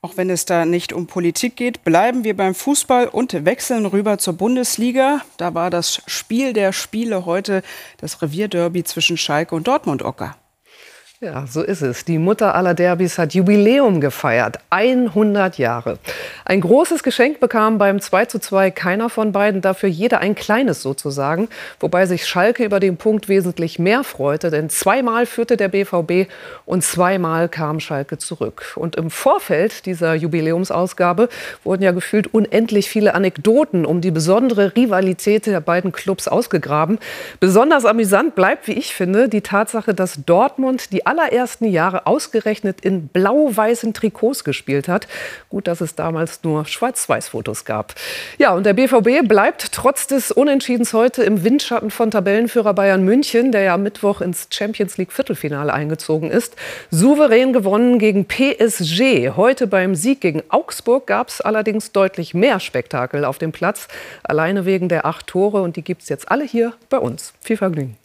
Auch 0.00 0.16
wenn 0.16 0.30
es 0.30 0.44
da 0.44 0.64
nicht 0.64 0.92
um 0.92 1.06
Politik 1.06 1.56
geht, 1.56 1.84
bleiben 1.84 2.22
wir 2.22 2.36
beim 2.36 2.54
Fußball 2.54 3.08
und 3.08 3.44
wechseln 3.44 3.84
rüber 3.86 4.18
zur 4.18 4.34
Bundesliga. 4.34 5.22
Da 5.36 5.54
war 5.54 5.70
das 5.70 6.02
Spiel 6.06 6.52
der 6.52 6.72
Spiele 6.72 7.26
heute 7.26 7.62
das 7.98 8.22
Revierderby 8.22 8.84
zwischen 8.84 9.16
Schalke 9.16 9.54
und 9.54 9.66
Dortmund-Ocker. 9.66 10.36
Ja, 11.20 11.48
so 11.48 11.62
ist 11.62 11.82
es. 11.82 12.04
Die 12.04 12.16
Mutter 12.16 12.54
aller 12.54 12.74
Derbys 12.74 13.18
hat 13.18 13.34
Jubiläum 13.34 14.00
gefeiert. 14.00 14.58
100 14.70 15.58
Jahre. 15.58 15.98
Ein 16.44 16.60
großes 16.60 17.02
Geschenk 17.02 17.40
bekam 17.40 17.76
beim 17.76 18.00
2 18.00 18.26
zu 18.26 18.38
2 18.38 18.70
keiner 18.70 19.10
von 19.10 19.32
beiden, 19.32 19.60
dafür 19.60 19.88
jeder 19.88 20.20
ein 20.20 20.36
kleines 20.36 20.80
sozusagen. 20.80 21.48
Wobei 21.80 22.06
sich 22.06 22.24
Schalke 22.24 22.64
über 22.64 22.78
den 22.78 22.98
Punkt 22.98 23.28
wesentlich 23.28 23.80
mehr 23.80 24.04
freute, 24.04 24.52
denn 24.52 24.70
zweimal 24.70 25.26
führte 25.26 25.56
der 25.56 25.66
BVB 25.66 26.30
und 26.66 26.84
zweimal 26.84 27.48
kam 27.48 27.80
Schalke 27.80 28.18
zurück. 28.18 28.74
Und 28.76 28.94
im 28.94 29.10
Vorfeld 29.10 29.86
dieser 29.86 30.14
Jubiläumsausgabe 30.14 31.30
wurden 31.64 31.82
ja 31.82 31.90
gefühlt 31.90 32.32
unendlich 32.32 32.88
viele 32.88 33.16
Anekdoten 33.16 33.86
um 33.86 34.00
die 34.00 34.12
besondere 34.12 34.76
Rivalität 34.76 35.46
der 35.46 35.60
beiden 35.62 35.90
Clubs 35.90 36.28
ausgegraben. 36.28 37.00
Besonders 37.40 37.86
amüsant 37.86 38.36
bleibt, 38.36 38.68
wie 38.68 38.74
ich 38.74 38.94
finde, 38.94 39.28
die 39.28 39.40
Tatsache, 39.40 39.94
dass 39.94 40.24
Dortmund 40.24 40.92
die 40.92 41.07
allerersten 41.08 41.64
Jahre 41.64 42.06
ausgerechnet 42.06 42.82
in 42.82 43.08
blau-weißen 43.08 43.94
Trikots 43.94 44.44
gespielt 44.44 44.88
hat. 44.88 45.08
Gut, 45.48 45.66
dass 45.66 45.80
es 45.80 45.94
damals 45.94 46.44
nur 46.44 46.66
Schwarz-Weiß-Fotos 46.66 47.64
gab. 47.64 47.94
Ja, 48.36 48.52
und 48.52 48.66
der 48.66 48.74
BVB 48.74 49.26
bleibt 49.26 49.72
trotz 49.72 50.06
des 50.06 50.30
Unentschiedens 50.30 50.92
heute 50.92 51.22
im 51.22 51.44
Windschatten 51.44 51.90
von 51.90 52.10
Tabellenführer 52.10 52.74
Bayern 52.74 53.04
München, 53.04 53.52
der 53.52 53.62
ja 53.62 53.74
am 53.74 53.82
Mittwoch 53.82 54.20
ins 54.20 54.48
Champions 54.50 54.98
League 54.98 55.12
Viertelfinale 55.12 55.72
eingezogen 55.72 56.30
ist. 56.30 56.56
Souverän 56.90 57.54
gewonnen 57.54 57.98
gegen 57.98 58.26
PSG. 58.26 59.30
Heute 59.34 59.66
beim 59.66 59.94
Sieg 59.94 60.20
gegen 60.20 60.42
Augsburg 60.50 61.06
gab 61.06 61.28
es 61.28 61.40
allerdings 61.40 61.92
deutlich 61.92 62.34
mehr 62.34 62.60
Spektakel 62.60 63.24
auf 63.24 63.38
dem 63.38 63.52
Platz. 63.52 63.88
Alleine 64.22 64.66
wegen 64.66 64.90
der 64.90 65.06
acht 65.06 65.26
Tore 65.26 65.62
und 65.62 65.76
die 65.76 65.82
gibt 65.82 66.02
es 66.02 66.10
jetzt 66.10 66.30
alle 66.30 66.44
hier 66.44 66.74
bei 66.90 66.98
uns. 66.98 67.32
Viel 67.40 67.56
Vergnügen. 67.56 67.96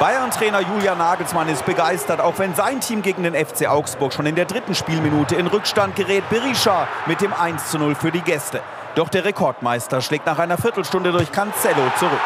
Bayern-Trainer 0.00 0.60
Julian 0.60 0.98
Nagelsmann 0.98 1.48
ist 1.48 1.66
begeistert, 1.66 2.20
auch 2.20 2.38
wenn 2.38 2.54
sein 2.54 2.80
Team 2.80 3.02
gegen 3.02 3.24
den 3.24 3.34
FC 3.34 3.66
Augsburg 3.66 4.12
schon 4.12 4.26
in 4.26 4.36
der 4.36 4.44
dritten 4.44 4.76
Spielminute 4.76 5.34
in 5.34 5.48
Rückstand 5.48 5.96
gerät. 5.96 6.22
Berisha 6.30 6.86
mit 7.06 7.20
dem 7.20 7.32
1 7.32 7.72
zu 7.72 7.78
0 7.78 7.96
für 7.96 8.12
die 8.12 8.20
Gäste. 8.20 8.60
Doch 8.94 9.08
der 9.08 9.24
Rekordmeister 9.24 10.00
schlägt 10.00 10.26
nach 10.26 10.38
einer 10.38 10.56
Viertelstunde 10.56 11.10
durch 11.10 11.32
Cancelo 11.32 11.82
zurück. 11.98 12.20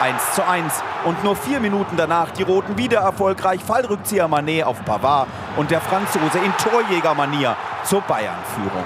1 0.00 0.34
zu 0.34 0.46
1 0.46 0.72
und 1.04 1.22
nur 1.22 1.36
vier 1.36 1.60
Minuten 1.60 1.98
danach 1.98 2.30
die 2.30 2.42
Roten 2.42 2.78
wieder 2.78 3.00
erfolgreich. 3.00 3.60
Fallrückzieher 3.62 4.26
Manet 4.26 4.64
auf 4.64 4.82
Pavard 4.86 5.28
und 5.56 5.70
der 5.70 5.82
Franzose 5.82 6.38
in 6.38 6.56
Torjägermanier 6.56 7.54
zur 7.84 8.00
Bayern-Führung. 8.00 8.84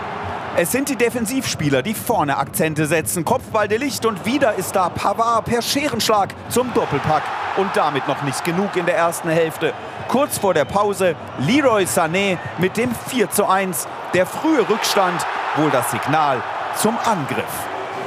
Es 0.57 0.73
sind 0.73 0.89
die 0.89 0.97
Defensivspieler, 0.97 1.83
die 1.83 1.95
vorne 1.95 2.37
Akzente 2.37 2.87
setzen. 2.87 3.25
Kopfball 3.25 3.69
der 3.69 3.79
Licht 3.79 4.07
und 4.07 4.27
wieder 4.27 4.55
ist 4.55 4.75
da 4.75 4.89
Pavard 4.89 5.45
per 5.45 5.63
Scherenschlag 5.63 6.35
zum 6.49 6.75
Doppelpack. 6.75 7.23
Und 7.57 7.71
damit 7.75 8.09
noch 8.09 8.23
nicht 8.23 8.45
genug 8.45 8.77
in 8.77 8.87
der 8.87 8.97
ersten 8.97 9.29
Hälfte. 9.29 9.73
Kurz 10.09 10.39
vor 10.39 10.55
der 10.55 10.65
Pause 10.65 11.15
Leroy 11.39 11.85
Sané 11.85 12.39
mit 12.59 12.77
dem 12.77 12.91
4 13.09 13.31
zu 13.31 13.47
1. 13.47 13.87
Der 14.13 14.27
frühe 14.27 14.69
Rückstand, 14.69 15.25
wohl 15.57 15.71
das 15.71 15.91
Signal 15.91 16.43
zum 16.77 16.97
Angriff. 17.05 17.45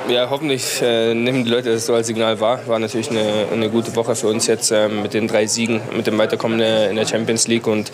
Ja, 0.10 0.30
hoffentlich 0.30 0.82
äh, 0.82 1.14
nehmen 1.14 1.44
die 1.44 1.50
Leute 1.50 1.74
das 1.74 1.86
so 1.86 1.94
als 1.94 2.08
Signal 2.08 2.40
wahr. 2.40 2.60
War 2.66 2.80
natürlich 2.80 3.10
eine, 3.10 3.48
eine 3.52 3.70
gute 3.70 3.94
Woche 3.96 4.16
für 4.16 4.28
uns 4.28 4.48
jetzt 4.48 4.72
äh, 4.72 4.88
mit 4.88 5.14
den 5.14 5.28
drei 5.28 5.48
Siegen, 5.48 5.82
mit 5.94 6.08
dem 6.08 6.18
Weiterkommen 6.18 6.62
in 6.62 6.96
der 6.96 7.06
Champions 7.06 7.48
League 7.48 7.68
und 7.68 7.92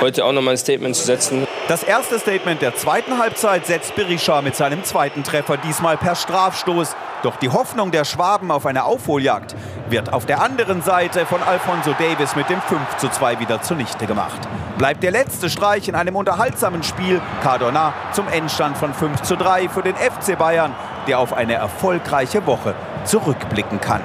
heute 0.00 0.24
auch 0.24 0.32
nochmal 0.32 0.54
ein 0.54 0.58
Statement 0.58 0.94
zu 0.94 1.04
setzen. 1.04 1.48
Das 1.66 1.82
erste 1.82 2.18
Statement 2.20 2.62
der 2.62 2.76
zweiten 2.76 3.18
Halbzeit 3.18 3.66
setzt 3.66 3.96
Berisha 3.96 4.40
mit 4.40 4.54
seinem 4.54 4.84
zweiten 4.84 5.24
Treffer, 5.24 5.56
diesmal 5.56 5.96
per 5.96 6.14
Strafstoß. 6.14 6.94
Doch 7.24 7.36
die 7.36 7.48
Hoffnung 7.48 7.90
der 7.90 8.04
Schwaben 8.04 8.52
auf 8.52 8.64
eine 8.64 8.84
Aufholjagd 8.84 9.56
wird 9.90 10.12
auf 10.12 10.26
der 10.26 10.40
anderen 10.40 10.82
Seite 10.82 11.26
von 11.26 11.42
Alfonso 11.42 11.92
Davis 11.92 12.36
mit 12.36 12.48
dem 12.48 12.60
5 12.60 12.96
zu 12.98 13.08
2 13.08 13.40
wieder 13.40 13.62
zunichte 13.62 14.06
gemacht. 14.06 14.40
Bleibt 14.76 15.02
der 15.02 15.10
letzte 15.10 15.50
Streich 15.50 15.88
in 15.88 15.94
einem 15.94 16.16
unterhaltsamen 16.16 16.82
Spiel 16.82 17.20
Cardona 17.42 17.92
zum 18.12 18.28
Endstand 18.28 18.76
von 18.76 18.94
5 18.94 19.22
zu 19.22 19.36
3 19.36 19.68
für 19.68 19.82
den 19.82 19.94
FC 19.96 20.38
Bayern, 20.38 20.74
der 21.06 21.18
auf 21.18 21.32
eine 21.32 21.54
erfolgreiche 21.54 22.46
Woche 22.46 22.74
zurückblicken 23.04 23.80
kann. 23.80 24.02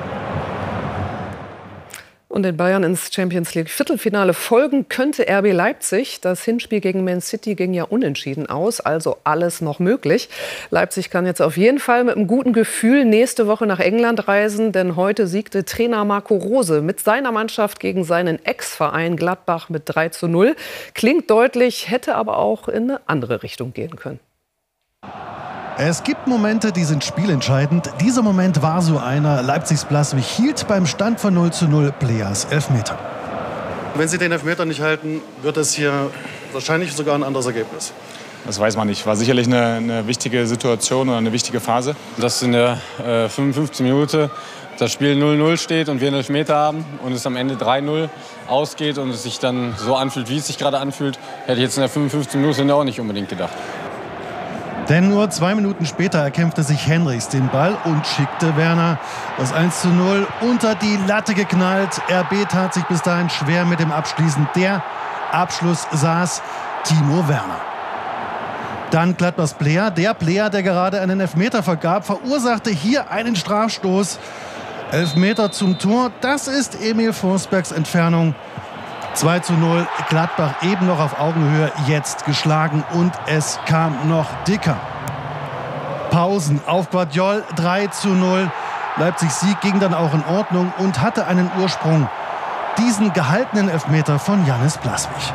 Und 2.33 2.41
den 2.41 2.57
Bayern 2.57 2.81
ins 2.81 3.13
Champions 3.13 3.53
League 3.53 3.69
Viertelfinale 3.69 4.33
folgen 4.33 4.89
könnte 4.89 5.27
RB 5.29 5.53
Leipzig. 5.53 6.19
Das 6.19 6.43
Hinspiel 6.43 6.79
gegen 6.79 7.03
Man 7.03 7.21
City 7.21 7.53
ging 7.53 7.75
ja 7.75 7.83
unentschieden 7.83 8.47
aus, 8.47 8.79
also 8.79 9.17
alles 9.23 9.61
noch 9.61 9.77
möglich. 9.77 10.29
Leipzig 10.71 11.11
kann 11.11 11.27
jetzt 11.27 11.43
auf 11.43 11.57
jeden 11.57 11.77
Fall 11.77 12.03
mit 12.03 12.15
einem 12.15 12.25
guten 12.25 12.51
Gefühl 12.51 13.05
nächste 13.05 13.45
Woche 13.45 13.67
nach 13.67 13.79
England 13.79 14.27
reisen, 14.27 14.71
denn 14.71 14.95
heute 14.95 15.27
siegte 15.27 15.63
Trainer 15.63 16.05
Marco 16.05 16.35
Rose 16.35 16.81
mit 16.81 16.99
seiner 16.99 17.31
Mannschaft 17.31 17.79
gegen 17.79 18.03
seinen 18.03 18.43
Ex-Verein 18.43 19.15
Gladbach 19.15 19.69
mit 19.69 19.83
3 19.85 20.09
zu 20.09 20.27
0. 20.27 20.55
Klingt 20.95 21.29
deutlich, 21.29 21.91
hätte 21.91 22.15
aber 22.15 22.39
auch 22.39 22.67
in 22.67 22.89
eine 22.89 23.01
andere 23.05 23.43
Richtung 23.43 23.73
gehen 23.73 23.95
können. 23.95 24.19
Es 25.77 26.03
gibt 26.03 26.27
Momente, 26.27 26.71
die 26.71 26.83
sind 26.83 27.03
spielentscheidend. 27.03 27.89
Dieser 27.99 28.21
Moment 28.21 28.61
war 28.61 28.83
so 28.83 28.99
einer. 28.99 29.41
Leipzigs 29.41 29.85
Blaswig 29.85 30.23
hielt 30.23 30.67
beim 30.67 30.85
Stand 30.85 31.19
von 31.19 31.33
0 31.33 31.51
zu 31.51 31.65
0 31.65 31.91
Pleas 31.97 32.45
Elfmeter. 32.45 32.95
Wenn 33.95 34.07
Sie 34.07 34.19
den 34.19 34.31
Elfmeter 34.31 34.65
nicht 34.65 34.81
halten, 34.81 35.21
wird 35.41 35.57
es 35.57 35.73
hier 35.73 36.11
wahrscheinlich 36.51 36.93
sogar 36.93 37.15
ein 37.15 37.23
anderes 37.23 37.47
Ergebnis. 37.47 37.91
das 38.45 38.59
weiß 38.59 38.77
man 38.77 38.87
nicht. 38.87 39.03
War 39.07 39.15
sicherlich 39.15 39.47
eine, 39.47 39.63
eine 39.63 40.07
wichtige 40.07 40.45
Situation 40.45 41.09
oder 41.09 41.17
eine 41.17 41.31
wichtige 41.33 41.59
Phase. 41.59 41.95
Dass 42.17 42.43
in 42.43 42.51
der 42.51 42.77
äh, 43.03 43.27
55. 43.27 43.83
Minute 43.83 44.29
das 44.77 44.91
Spiel 44.91 45.15
0-0 45.15 45.57
steht 45.57 45.89
und 45.89 46.01
wir 46.01 46.07
einen 46.09 46.17
Elfmeter 46.17 46.55
haben 46.55 46.85
und 47.03 47.13
es 47.13 47.25
am 47.25 47.35
Ende 47.35 47.55
3-0 47.55 48.09
ausgeht 48.47 48.99
und 48.99 49.09
es 49.09 49.23
sich 49.23 49.39
dann 49.39 49.73
so 49.77 49.95
anfühlt, 49.95 50.29
wie 50.29 50.37
es 50.37 50.45
sich 50.47 50.59
gerade 50.59 50.77
anfühlt, 50.77 51.17
hätte 51.45 51.57
ich 51.57 51.63
jetzt 51.63 51.77
in 51.77 51.81
der 51.81 51.89
55. 51.89 52.39
Minute 52.39 52.75
auch 52.75 52.83
nicht 52.83 52.99
unbedingt 52.99 53.29
gedacht. 53.29 53.53
Denn 54.89 55.09
nur 55.09 55.29
zwei 55.29 55.55
Minuten 55.55 55.85
später 55.85 56.19
erkämpfte 56.19 56.61
sich 56.61 56.87
Henrichs 56.87 57.29
den 57.29 57.47
Ball 57.49 57.77
und 57.85 58.05
schickte 58.05 58.57
Werner 58.57 58.99
das 59.37 59.53
1 59.53 59.81
zu 59.81 59.87
0 59.87 60.27
unter 60.41 60.75
die 60.75 60.99
Latte 61.07 61.33
geknallt. 61.33 62.01
RB 62.11 62.47
tat 62.49 62.73
sich 62.73 62.83
bis 62.85 63.01
dahin 63.01 63.29
schwer 63.29 63.63
mit 63.63 63.79
dem 63.79 63.93
Abschließen. 63.93 64.47
Der 64.55 64.83
Abschluss 65.31 65.87
saß 65.91 66.41
Timo 66.83 67.27
Werner. 67.29 67.61
Dann 68.91 69.15
Gladbachs 69.15 69.53
Player, 69.53 69.89
der 69.89 70.13
Player, 70.13 70.49
der 70.49 70.63
gerade 70.63 70.99
einen 71.01 71.19
Elfmeter 71.19 71.63
vergab, 71.63 72.05
verursachte 72.05 72.69
hier 72.69 73.09
einen 73.09 73.35
Strafstoß. 73.35 74.19
Elfmeter 74.91 75.51
zum 75.51 75.79
Tor, 75.79 76.11
das 76.21 76.47
ist 76.47 76.79
Emil 76.83 77.13
Forsbergs 77.13 77.71
Entfernung. 77.71 78.35
2 79.13 79.39
zu 79.39 79.53
0, 79.53 79.87
Gladbach 80.09 80.63
eben 80.63 80.87
noch 80.87 80.99
auf 80.99 81.19
Augenhöhe, 81.19 81.71
jetzt 81.87 82.25
geschlagen 82.25 82.83
und 82.93 83.11
es 83.27 83.59
kam 83.65 84.09
noch 84.09 84.27
dicker. 84.47 84.77
Pausen 86.09 86.61
auf 86.67 86.89
Guardiol 86.89 87.43
3 87.55 87.87
zu 87.87 88.09
0. 88.09 88.51
Leipzig 88.97 89.31
Sieg 89.31 89.59
ging 89.61 89.79
dann 89.79 89.93
auch 89.93 90.13
in 90.13 90.23
Ordnung 90.25 90.71
und 90.77 91.01
hatte 91.01 91.25
einen 91.25 91.49
Ursprung. 91.59 92.07
Diesen 92.77 93.13
gehaltenen 93.13 93.69
Elfmeter 93.69 94.19
von 94.19 94.45
Janis 94.45 94.77
Blaswig. 94.77 95.33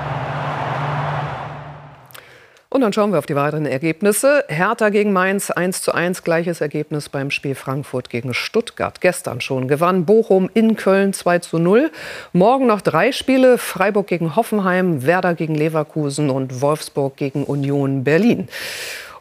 Und 2.78 2.82
dann 2.82 2.92
schauen 2.92 3.10
wir 3.10 3.18
auf 3.18 3.26
die 3.26 3.34
weiteren 3.34 3.66
Ergebnisse. 3.66 4.44
Hertha 4.46 4.90
gegen 4.90 5.12
Mainz 5.12 5.50
1 5.50 5.82
zu 5.82 5.90
1, 5.90 6.22
gleiches 6.22 6.60
Ergebnis 6.60 7.08
beim 7.08 7.32
Spiel 7.32 7.56
Frankfurt 7.56 8.08
gegen 8.08 8.34
Stuttgart. 8.34 9.00
Gestern 9.00 9.40
schon 9.40 9.66
gewann 9.66 10.04
Bochum 10.04 10.48
in 10.54 10.76
Köln 10.76 11.12
2 11.12 11.40
zu 11.40 11.58
0. 11.58 11.90
Morgen 12.32 12.68
noch 12.68 12.80
drei 12.80 13.10
Spiele, 13.10 13.58
Freiburg 13.58 14.06
gegen 14.06 14.36
Hoffenheim, 14.36 15.04
Werder 15.04 15.34
gegen 15.34 15.56
Leverkusen 15.56 16.30
und 16.30 16.60
Wolfsburg 16.60 17.16
gegen 17.16 17.42
Union 17.42 18.04
Berlin. 18.04 18.48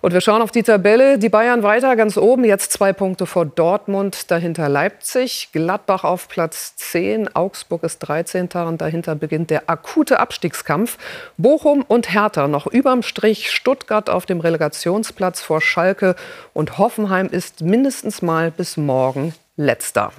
Und 0.08 0.14
wir 0.14 0.22
schauen 0.22 0.42
auf 0.42 0.52
die 0.52 0.64
Tabelle. 0.64 1.20
Die 1.20 1.28
Bayern 1.28 1.64
weiter 1.64 1.98
ganz 1.98 2.16
oben, 2.16 2.46
jetzt 2.46 2.72
zwei 2.72 2.94
Punkte 2.94 3.26
vor 3.26 3.46
Dortmund, 3.46 4.32
dahinter 4.32 4.70
Leipzig, 4.70 5.50
Gladbach 5.52 6.06
auf 6.06 6.30
Platz 6.30 6.78
10, 6.78 7.36
Augsburg 7.36 7.84
ist 7.84 8.00
13. 8.00 8.48
und 8.66 8.80
dahinter 8.80 9.16
beginnt 9.16 9.50
der 9.50 9.70
akute 9.70 10.22
Abstiegskampf. 10.22 10.98
Bochum 11.36 11.84
und 11.86 12.14
Hertha 12.14 12.48
noch 12.48 12.68
überm 12.68 13.04
Strich, 13.04 13.52
Stuttgart 13.52 14.10
auf 14.10 14.26
dem 14.26 14.40
Relegationsplatz 14.40 15.42
vor 15.42 15.60
Schalke 15.60 16.16
und 16.54 16.78
Hoffenheim 16.78 17.28
ist 17.28 17.60
mindestens 17.60 18.22
mal 18.22 18.50
bis 18.50 18.78
morgen 18.78 19.36
letzter. 19.58 20.14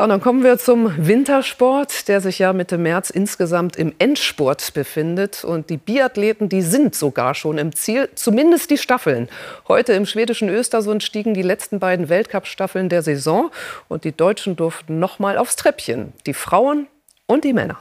Ja, 0.00 0.04
und 0.04 0.08
dann 0.08 0.22
kommen 0.22 0.42
wir 0.42 0.56
zum 0.56 0.94
Wintersport, 0.96 2.08
der 2.08 2.22
sich 2.22 2.38
ja 2.38 2.54
Mitte 2.54 2.78
März 2.78 3.10
insgesamt 3.10 3.76
im 3.76 3.94
Endspurt 3.98 4.72
befindet. 4.72 5.44
Und 5.44 5.68
die 5.68 5.76
Biathleten, 5.76 6.48
die 6.48 6.62
sind 6.62 6.94
sogar 6.94 7.34
schon 7.34 7.58
im 7.58 7.74
Ziel, 7.74 8.08
zumindest 8.14 8.70
die 8.70 8.78
Staffeln. 8.78 9.28
Heute 9.68 9.92
im 9.92 10.06
schwedischen 10.06 10.48
Östersund 10.48 11.02
stiegen 11.02 11.34
die 11.34 11.42
letzten 11.42 11.80
beiden 11.80 12.08
Weltcup-Staffeln 12.08 12.88
der 12.88 13.02
Saison. 13.02 13.50
Und 13.88 14.04
die 14.04 14.12
Deutschen 14.12 14.56
durften 14.56 15.00
noch 15.00 15.18
mal 15.18 15.36
aufs 15.36 15.56
Treppchen. 15.56 16.14
Die 16.24 16.32
Frauen 16.32 16.86
und 17.26 17.44
die 17.44 17.52
Männer. 17.52 17.76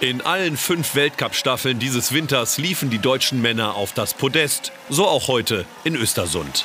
In 0.00 0.22
allen 0.22 0.56
fünf 0.56 0.94
Weltcup-Staffeln 0.94 1.80
dieses 1.80 2.14
Winters 2.14 2.56
liefen 2.56 2.88
die 2.88 2.98
deutschen 2.98 3.42
Männer 3.42 3.74
auf 3.74 3.92
das 3.92 4.14
Podest. 4.14 4.72
So 4.88 5.06
auch 5.06 5.28
heute 5.28 5.66
in 5.84 5.96
Östersund. 5.96 6.64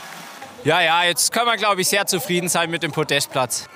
Ja, 0.63 0.80
ja, 0.80 1.04
jetzt 1.04 1.34
können 1.34 1.47
wir, 1.47 1.58
glaube 1.58 1.82
ich, 1.82 1.89
sehr 1.89 2.06
zufrieden 2.06 2.47
sein 2.47 2.69
mit 2.69 2.84
dem 2.84 2.93
Podestplatz. 2.93 3.67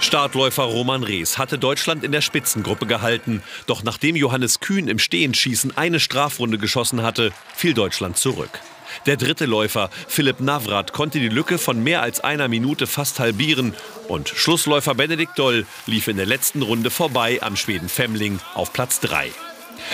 Startläufer 0.00 0.64
Roman 0.64 1.02
Rees 1.02 1.38
hatte 1.38 1.58
Deutschland 1.58 2.04
in 2.04 2.12
der 2.12 2.20
Spitzengruppe 2.20 2.86
gehalten. 2.86 3.42
Doch 3.66 3.82
nachdem 3.82 4.14
Johannes 4.14 4.60
Kühn 4.60 4.88
im 4.88 4.98
Stehenschießen 4.98 5.76
eine 5.76 6.00
Strafrunde 6.00 6.58
geschossen 6.58 7.02
hatte, 7.02 7.32
fiel 7.54 7.74
Deutschland 7.74 8.16
zurück. 8.16 8.60
Der 9.06 9.16
dritte 9.16 9.46
Läufer, 9.46 9.90
Philipp 10.08 10.40
Navrat, 10.40 10.92
konnte 10.92 11.18
die 11.18 11.28
Lücke 11.28 11.58
von 11.58 11.82
mehr 11.82 12.02
als 12.02 12.20
einer 12.20 12.48
Minute 12.48 12.86
fast 12.86 13.18
halbieren. 13.20 13.74
Und 14.08 14.28
Schlussläufer 14.28 14.94
Benedikt 14.94 15.38
Doll 15.38 15.66
lief 15.86 16.08
in 16.08 16.16
der 16.16 16.26
letzten 16.26 16.62
Runde 16.62 16.90
vorbei 16.90 17.38
am 17.42 17.56
Schweden 17.56 17.88
Femling 17.88 18.38
auf 18.54 18.72
Platz 18.72 19.00
3. 19.00 19.30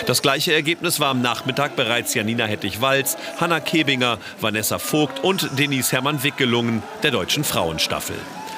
Das 0.07 0.23
gleiche 0.23 0.53
Ergebnis 0.53 1.01
war 1.01 1.09
am 1.09 1.23
Nachmittag 1.23 1.77
bereits 1.77 2.15
Janina 2.15 2.45
Hettich-Walz, 2.45 3.17
Hanna 3.39 3.61
Kebinger, 3.61 4.19
Vanessa 4.41 4.79
Vogt 4.79 5.23
und 5.25 5.59
Denise 5.59 5.93
Hermann-Wick 5.93 6.37
gelungen, 6.37 6.83
der 7.03 7.11
deutschen 7.11 7.45
Frauenstaffel. 7.45 8.17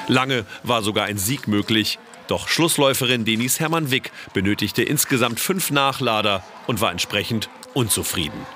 Lange 0.08 0.44
war 0.62 0.82
sogar 0.82 1.06
ein 1.06 1.18
Sieg 1.18 1.48
möglich. 1.48 1.98
Doch 2.26 2.48
Schlussläuferin 2.48 3.24
Denise 3.24 3.60
Hermann-Wick 3.60 4.10
benötigte 4.32 4.82
insgesamt 4.82 5.40
fünf 5.40 5.70
Nachlader 5.70 6.42
und 6.66 6.80
war 6.80 6.90
entsprechend 6.90 7.50
unzufrieden. 7.74 8.46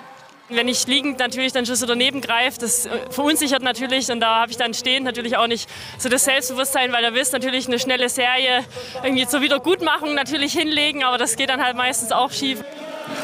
Wenn 0.51 0.67
ich 0.67 0.87
liegend 0.87 1.19
natürlich 1.19 1.53
dann 1.53 1.67
Schüsse 1.67 1.85
daneben 1.85 2.23
greife, 2.23 2.59
das 2.59 2.87
äh, 2.87 2.91
verunsichert 3.11 3.63
natürlich 3.63 4.11
und 4.11 4.21
da 4.21 4.41
habe 4.41 4.51
ich 4.51 4.57
dann 4.57 4.73
stehend 4.73 5.05
natürlich 5.05 5.37
auch 5.37 5.47
nicht 5.47 5.69
so 5.99 6.09
das 6.09 6.25
Selbstbewusstsein, 6.25 6.91
weil 6.91 7.03
da 7.03 7.13
willst 7.13 7.35
natürlich 7.35 7.67
eine 7.67 7.79
schnelle 7.79 8.09
Serie 8.09 8.65
irgendwie 9.03 9.27
zur 9.27 9.43
Wiedergutmachung 9.43 10.15
natürlich 10.15 10.55
hinlegen, 10.55 11.05
aber 11.05 11.19
das 11.19 11.37
geht 11.37 11.51
dann 11.51 11.63
halt 11.63 11.77
meistens 11.77 12.13
auch 12.13 12.33
schief. 12.33 12.65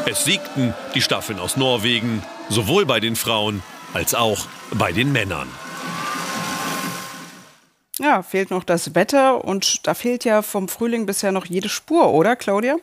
Es 0.04 0.24
siegten 0.24 0.74
die 0.94 1.00
Staffeln 1.00 1.38
aus 1.38 1.56
Norwegen, 1.56 2.22
sowohl 2.50 2.84
bei 2.84 3.00
den 3.00 3.16
Frauen 3.16 3.62
als 3.94 4.14
auch 4.14 4.46
bei 4.74 4.92
den 4.92 5.10
Männern. 5.10 5.48
Ja, 8.04 8.22
fehlt 8.22 8.50
noch 8.50 8.64
das 8.64 8.94
Wetter 8.94 9.42
und 9.46 9.86
da 9.86 9.94
fehlt 9.94 10.26
ja 10.26 10.42
vom 10.42 10.68
Frühling 10.68 11.06
bisher 11.06 11.32
noch 11.32 11.46
jede 11.46 11.70
Spur, 11.70 12.12
oder 12.12 12.36
Claudia? 12.36 12.76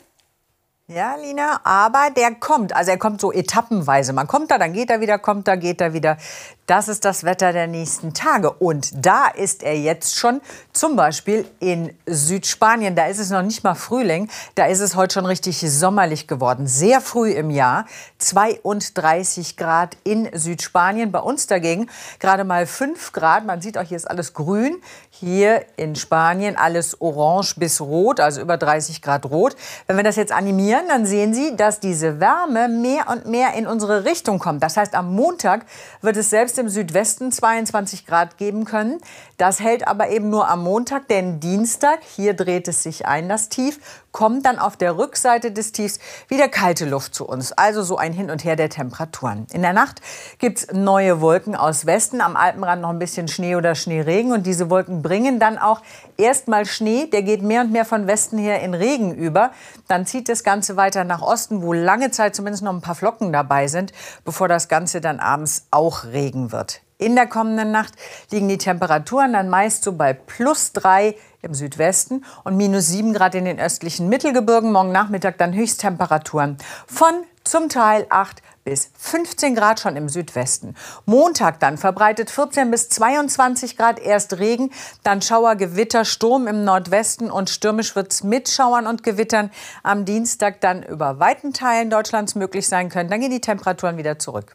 Ja, 0.88 1.16
Lina, 1.16 1.62
aber 1.64 2.10
der 2.16 2.36
kommt. 2.36 2.76
Also 2.76 2.92
er 2.92 2.98
kommt 2.98 3.22
so 3.22 3.32
etappenweise. 3.32 4.12
Man 4.12 4.28
kommt 4.28 4.52
da, 4.52 4.58
dann 4.58 4.74
geht 4.74 4.90
er 4.90 5.00
wieder, 5.00 5.20
kommt 5.20 5.48
da, 5.48 5.56
geht 5.56 5.80
er 5.80 5.94
wieder. 5.94 6.18
Das 6.66 6.88
ist 6.88 7.06
das 7.06 7.24
Wetter 7.24 7.54
der 7.54 7.68
nächsten 7.68 8.14
Tage. 8.14 8.52
Und 8.52 8.92
da 9.06 9.28
ist 9.28 9.64
er 9.64 9.78
jetzt 9.78 10.16
schon, 10.16 10.42
zum 10.74 10.96
Beispiel 10.96 11.46
in 11.60 11.94
Südspanien. 12.06 12.96
Da 12.96 13.08
ist 13.08 13.20
es 13.20 13.30
noch 13.30 13.42
nicht 13.42 13.64
mal 13.64 13.76
Frühling. 13.76 14.30
Da 14.56 14.66
ist 14.66 14.80
es 14.80 14.96
heute 14.96 15.14
schon 15.14 15.26
richtig 15.26 15.60
sommerlich 15.60 16.28
geworden. 16.28 16.68
Sehr 16.68 17.02
früh 17.02 17.32
im 17.32 17.50
Jahr. 17.50 17.86
32 18.20 19.58
Grad 19.58 19.98
in 20.04 20.30
Südspanien. 20.34 21.12
Bei 21.12 21.20
uns 21.20 21.48
dagegen 21.48 21.90
gerade 22.20 22.44
mal 22.44 22.66
5 22.66 23.12
Grad. 23.12 23.46
Man 23.46 23.62
sieht 23.62 23.78
auch, 23.78 23.84
hier 23.84 23.98
ist 23.98 24.10
alles 24.10 24.34
grün. 24.34 24.82
Hier 25.10 25.66
in 25.76 25.96
Spanien 25.96 26.56
alles 26.56 27.02
orange 27.02 27.56
bis 27.58 27.82
rot, 27.82 28.20
also 28.20 28.40
über 28.42 28.58
30 28.58 29.02
Grad 29.02 29.26
rot. 29.26 29.56
Wenn 29.88 29.98
wir 29.98 30.04
das 30.04 30.16
jetzt 30.16 30.32
animieren, 30.32 30.81
dann 30.88 31.06
sehen 31.06 31.34
Sie, 31.34 31.56
dass 31.56 31.80
diese 31.80 32.20
Wärme 32.20 32.68
mehr 32.68 33.10
und 33.10 33.26
mehr 33.26 33.54
in 33.54 33.68
unsere 33.68 34.06
Richtung 34.06 34.40
kommt. 34.40 34.64
Das 34.64 34.78
heißt, 34.78 34.96
am 34.96 35.14
Montag 35.14 35.66
wird 36.02 36.18
es 36.18 36.30
selbst 36.30 36.58
im 36.60 36.70
Südwesten 36.70 37.32
22 37.32 38.06
Grad 38.06 38.38
geben 38.38 38.66
können. 38.66 39.00
Das 39.38 39.60
hält 39.60 39.88
aber 39.88 40.10
eben 40.10 40.30
nur 40.30 40.48
am 40.48 40.64
Montag, 40.64 41.08
denn 41.08 41.40
Dienstag, 41.40 42.00
hier 42.04 42.34
dreht 42.34 42.68
es 42.68 42.84
sich 42.84 43.06
ein, 43.06 43.30
das 43.30 43.50
Tief, 43.50 43.80
kommt 44.12 44.46
dann 44.46 44.60
auf 44.60 44.78
der 44.78 44.98
Rückseite 44.98 45.52
des 45.52 45.72
Tiefs 45.72 46.00
wieder 46.28 46.48
kalte 46.48 46.86
Luft 46.86 47.16
zu 47.16 47.28
uns. 47.28 47.52
Also 47.54 47.84
so 47.84 47.98
ein 47.98 48.14
Hin 48.14 48.30
und 48.30 48.44
Her 48.44 48.56
der 48.56 48.70
Temperaturen. 48.70 49.48
In 49.54 49.62
der 49.62 49.74
Nacht 49.74 50.02
gibt 50.40 50.60
es 50.60 50.68
neue 50.74 51.22
Wolken 51.22 51.56
aus 51.56 51.86
Westen, 51.86 52.22
am 52.22 52.36
Alpenrand 52.36 52.82
noch 52.82 52.90
ein 52.90 53.00
bisschen 53.00 53.28
Schnee 53.28 53.56
oder 53.56 53.76
Schneeregen. 53.76 54.32
Und 54.32 54.46
diese 54.46 54.70
Wolken 54.70 55.02
bringen 55.02 55.40
dann 55.40 55.58
auch 55.58 55.82
erstmal 56.18 56.66
Schnee, 56.66 57.08
der 57.08 57.24
geht 57.24 57.42
mehr 57.42 57.62
und 57.62 57.72
mehr 57.72 57.86
von 57.86 58.08
Westen 58.08 58.38
her 58.38 58.62
in 58.62 58.74
Regen 58.74 59.14
über. 59.14 59.52
Dann 59.88 60.06
zieht 60.06 60.30
das 60.30 60.44
Ganze 60.44 60.76
weiter 60.76 61.04
nach 61.04 61.22
Osten, 61.22 61.62
wo 61.62 61.74
lange 61.74 62.12
Zeit 62.12 62.36
zumindest 62.36 62.64
noch 62.64 62.74
ein 62.74 62.82
paar 62.82 62.96
Flocken 62.96 63.32
dabei 63.32 63.68
sind, 63.68 63.94
bevor 64.26 64.48
das 64.48 64.68
Ganze 64.68 65.02
dann 65.02 65.20
abends 65.20 65.68
auch 65.72 66.06
Regen 66.06 66.52
wird. 66.52 66.82
In 67.02 67.16
der 67.16 67.26
kommenden 67.26 67.72
Nacht 67.72 67.96
liegen 68.30 68.48
die 68.48 68.60
Temperaturen 68.60 69.34
dann 69.34 69.50
meist 69.50 69.84
so 69.84 69.94
bei 69.94 70.14
plus 70.14 70.72
drei 70.72 71.16
im 71.42 71.54
Südwesten 71.54 72.24
und 72.44 72.58
minus 72.58 72.88
sieben 72.88 73.14
Grad 73.14 73.36
in 73.36 73.46
den 73.46 73.60
östlichen 73.60 74.10
Mittelgebirgen. 74.10 74.72
Morgen 74.72 74.92
Nachmittag 74.92 75.38
dann 75.38 75.54
Höchsttemperaturen 75.54 76.58
von 76.88 77.24
zum 77.44 77.70
Teil 77.70 78.06
8 78.10 78.42
bis 78.64 78.92
15 78.98 79.56
Grad 79.56 79.80
schon 79.80 79.96
im 79.96 80.10
Südwesten. 80.10 80.76
Montag 81.06 81.60
dann 81.60 81.78
verbreitet 81.78 82.30
14 82.30 82.70
bis 82.70 82.90
22 82.90 83.78
Grad, 83.78 84.00
erst 84.00 84.38
Regen, 84.38 84.72
dann 85.04 85.22
Schauer, 85.22 85.56
Gewitter, 85.56 86.06
Sturm 86.06 86.48
im 86.48 86.64
Nordwesten 86.64 87.32
und 87.32 87.50
stürmisch 87.50 87.96
wird 87.96 88.12
es 88.12 88.24
mit 88.24 88.50
Schauern 88.50 88.86
und 88.86 89.04
Gewittern 89.04 89.52
am 89.84 90.06
Dienstag 90.06 90.62
dann 90.62 90.84
über 90.84 91.20
weiten 91.20 91.54
Teilen 91.54 91.90
Deutschlands 91.90 92.36
möglich 92.36 92.68
sein 92.68 92.90
können. 92.90 93.10
Dann 93.10 93.20
gehen 93.20 93.32
die 93.32 93.42
Temperaturen 93.42 93.98
wieder 93.98 94.20
zurück. 94.20 94.54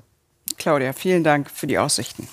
Claudia, 0.56 0.92
vielen 0.92 1.24
Dank 1.24 1.50
für 1.50 1.66
die 1.66 1.78
Aussichten. 1.78 2.28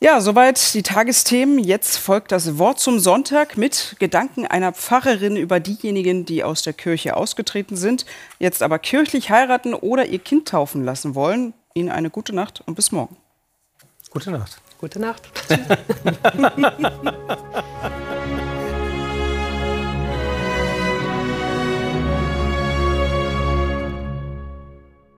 Ja, 0.00 0.20
soweit 0.20 0.74
die 0.74 0.82
Tagesthemen. 0.82 1.58
Jetzt 1.58 1.96
folgt 1.96 2.32
das 2.32 2.58
Wort 2.58 2.80
zum 2.80 2.98
Sonntag 2.98 3.56
mit 3.56 3.96
Gedanken 3.98 4.46
einer 4.46 4.72
Pfarrerin 4.72 5.36
über 5.36 5.60
diejenigen, 5.60 6.26
die 6.26 6.44
aus 6.44 6.62
der 6.62 6.72
Kirche 6.72 7.16
ausgetreten 7.16 7.76
sind, 7.76 8.04
jetzt 8.38 8.62
aber 8.62 8.78
kirchlich 8.78 9.30
heiraten 9.30 9.72
oder 9.72 10.06
ihr 10.06 10.18
Kind 10.18 10.48
taufen 10.48 10.84
lassen 10.84 11.14
wollen. 11.14 11.54
Ihnen 11.74 11.90
eine 11.90 12.10
gute 12.10 12.34
Nacht 12.34 12.62
und 12.66 12.74
bis 12.74 12.92
morgen. 12.92 13.16
Gute 14.10 14.30
Nacht. 14.30 14.58
Gute 14.78 15.00
Nacht. 15.00 15.22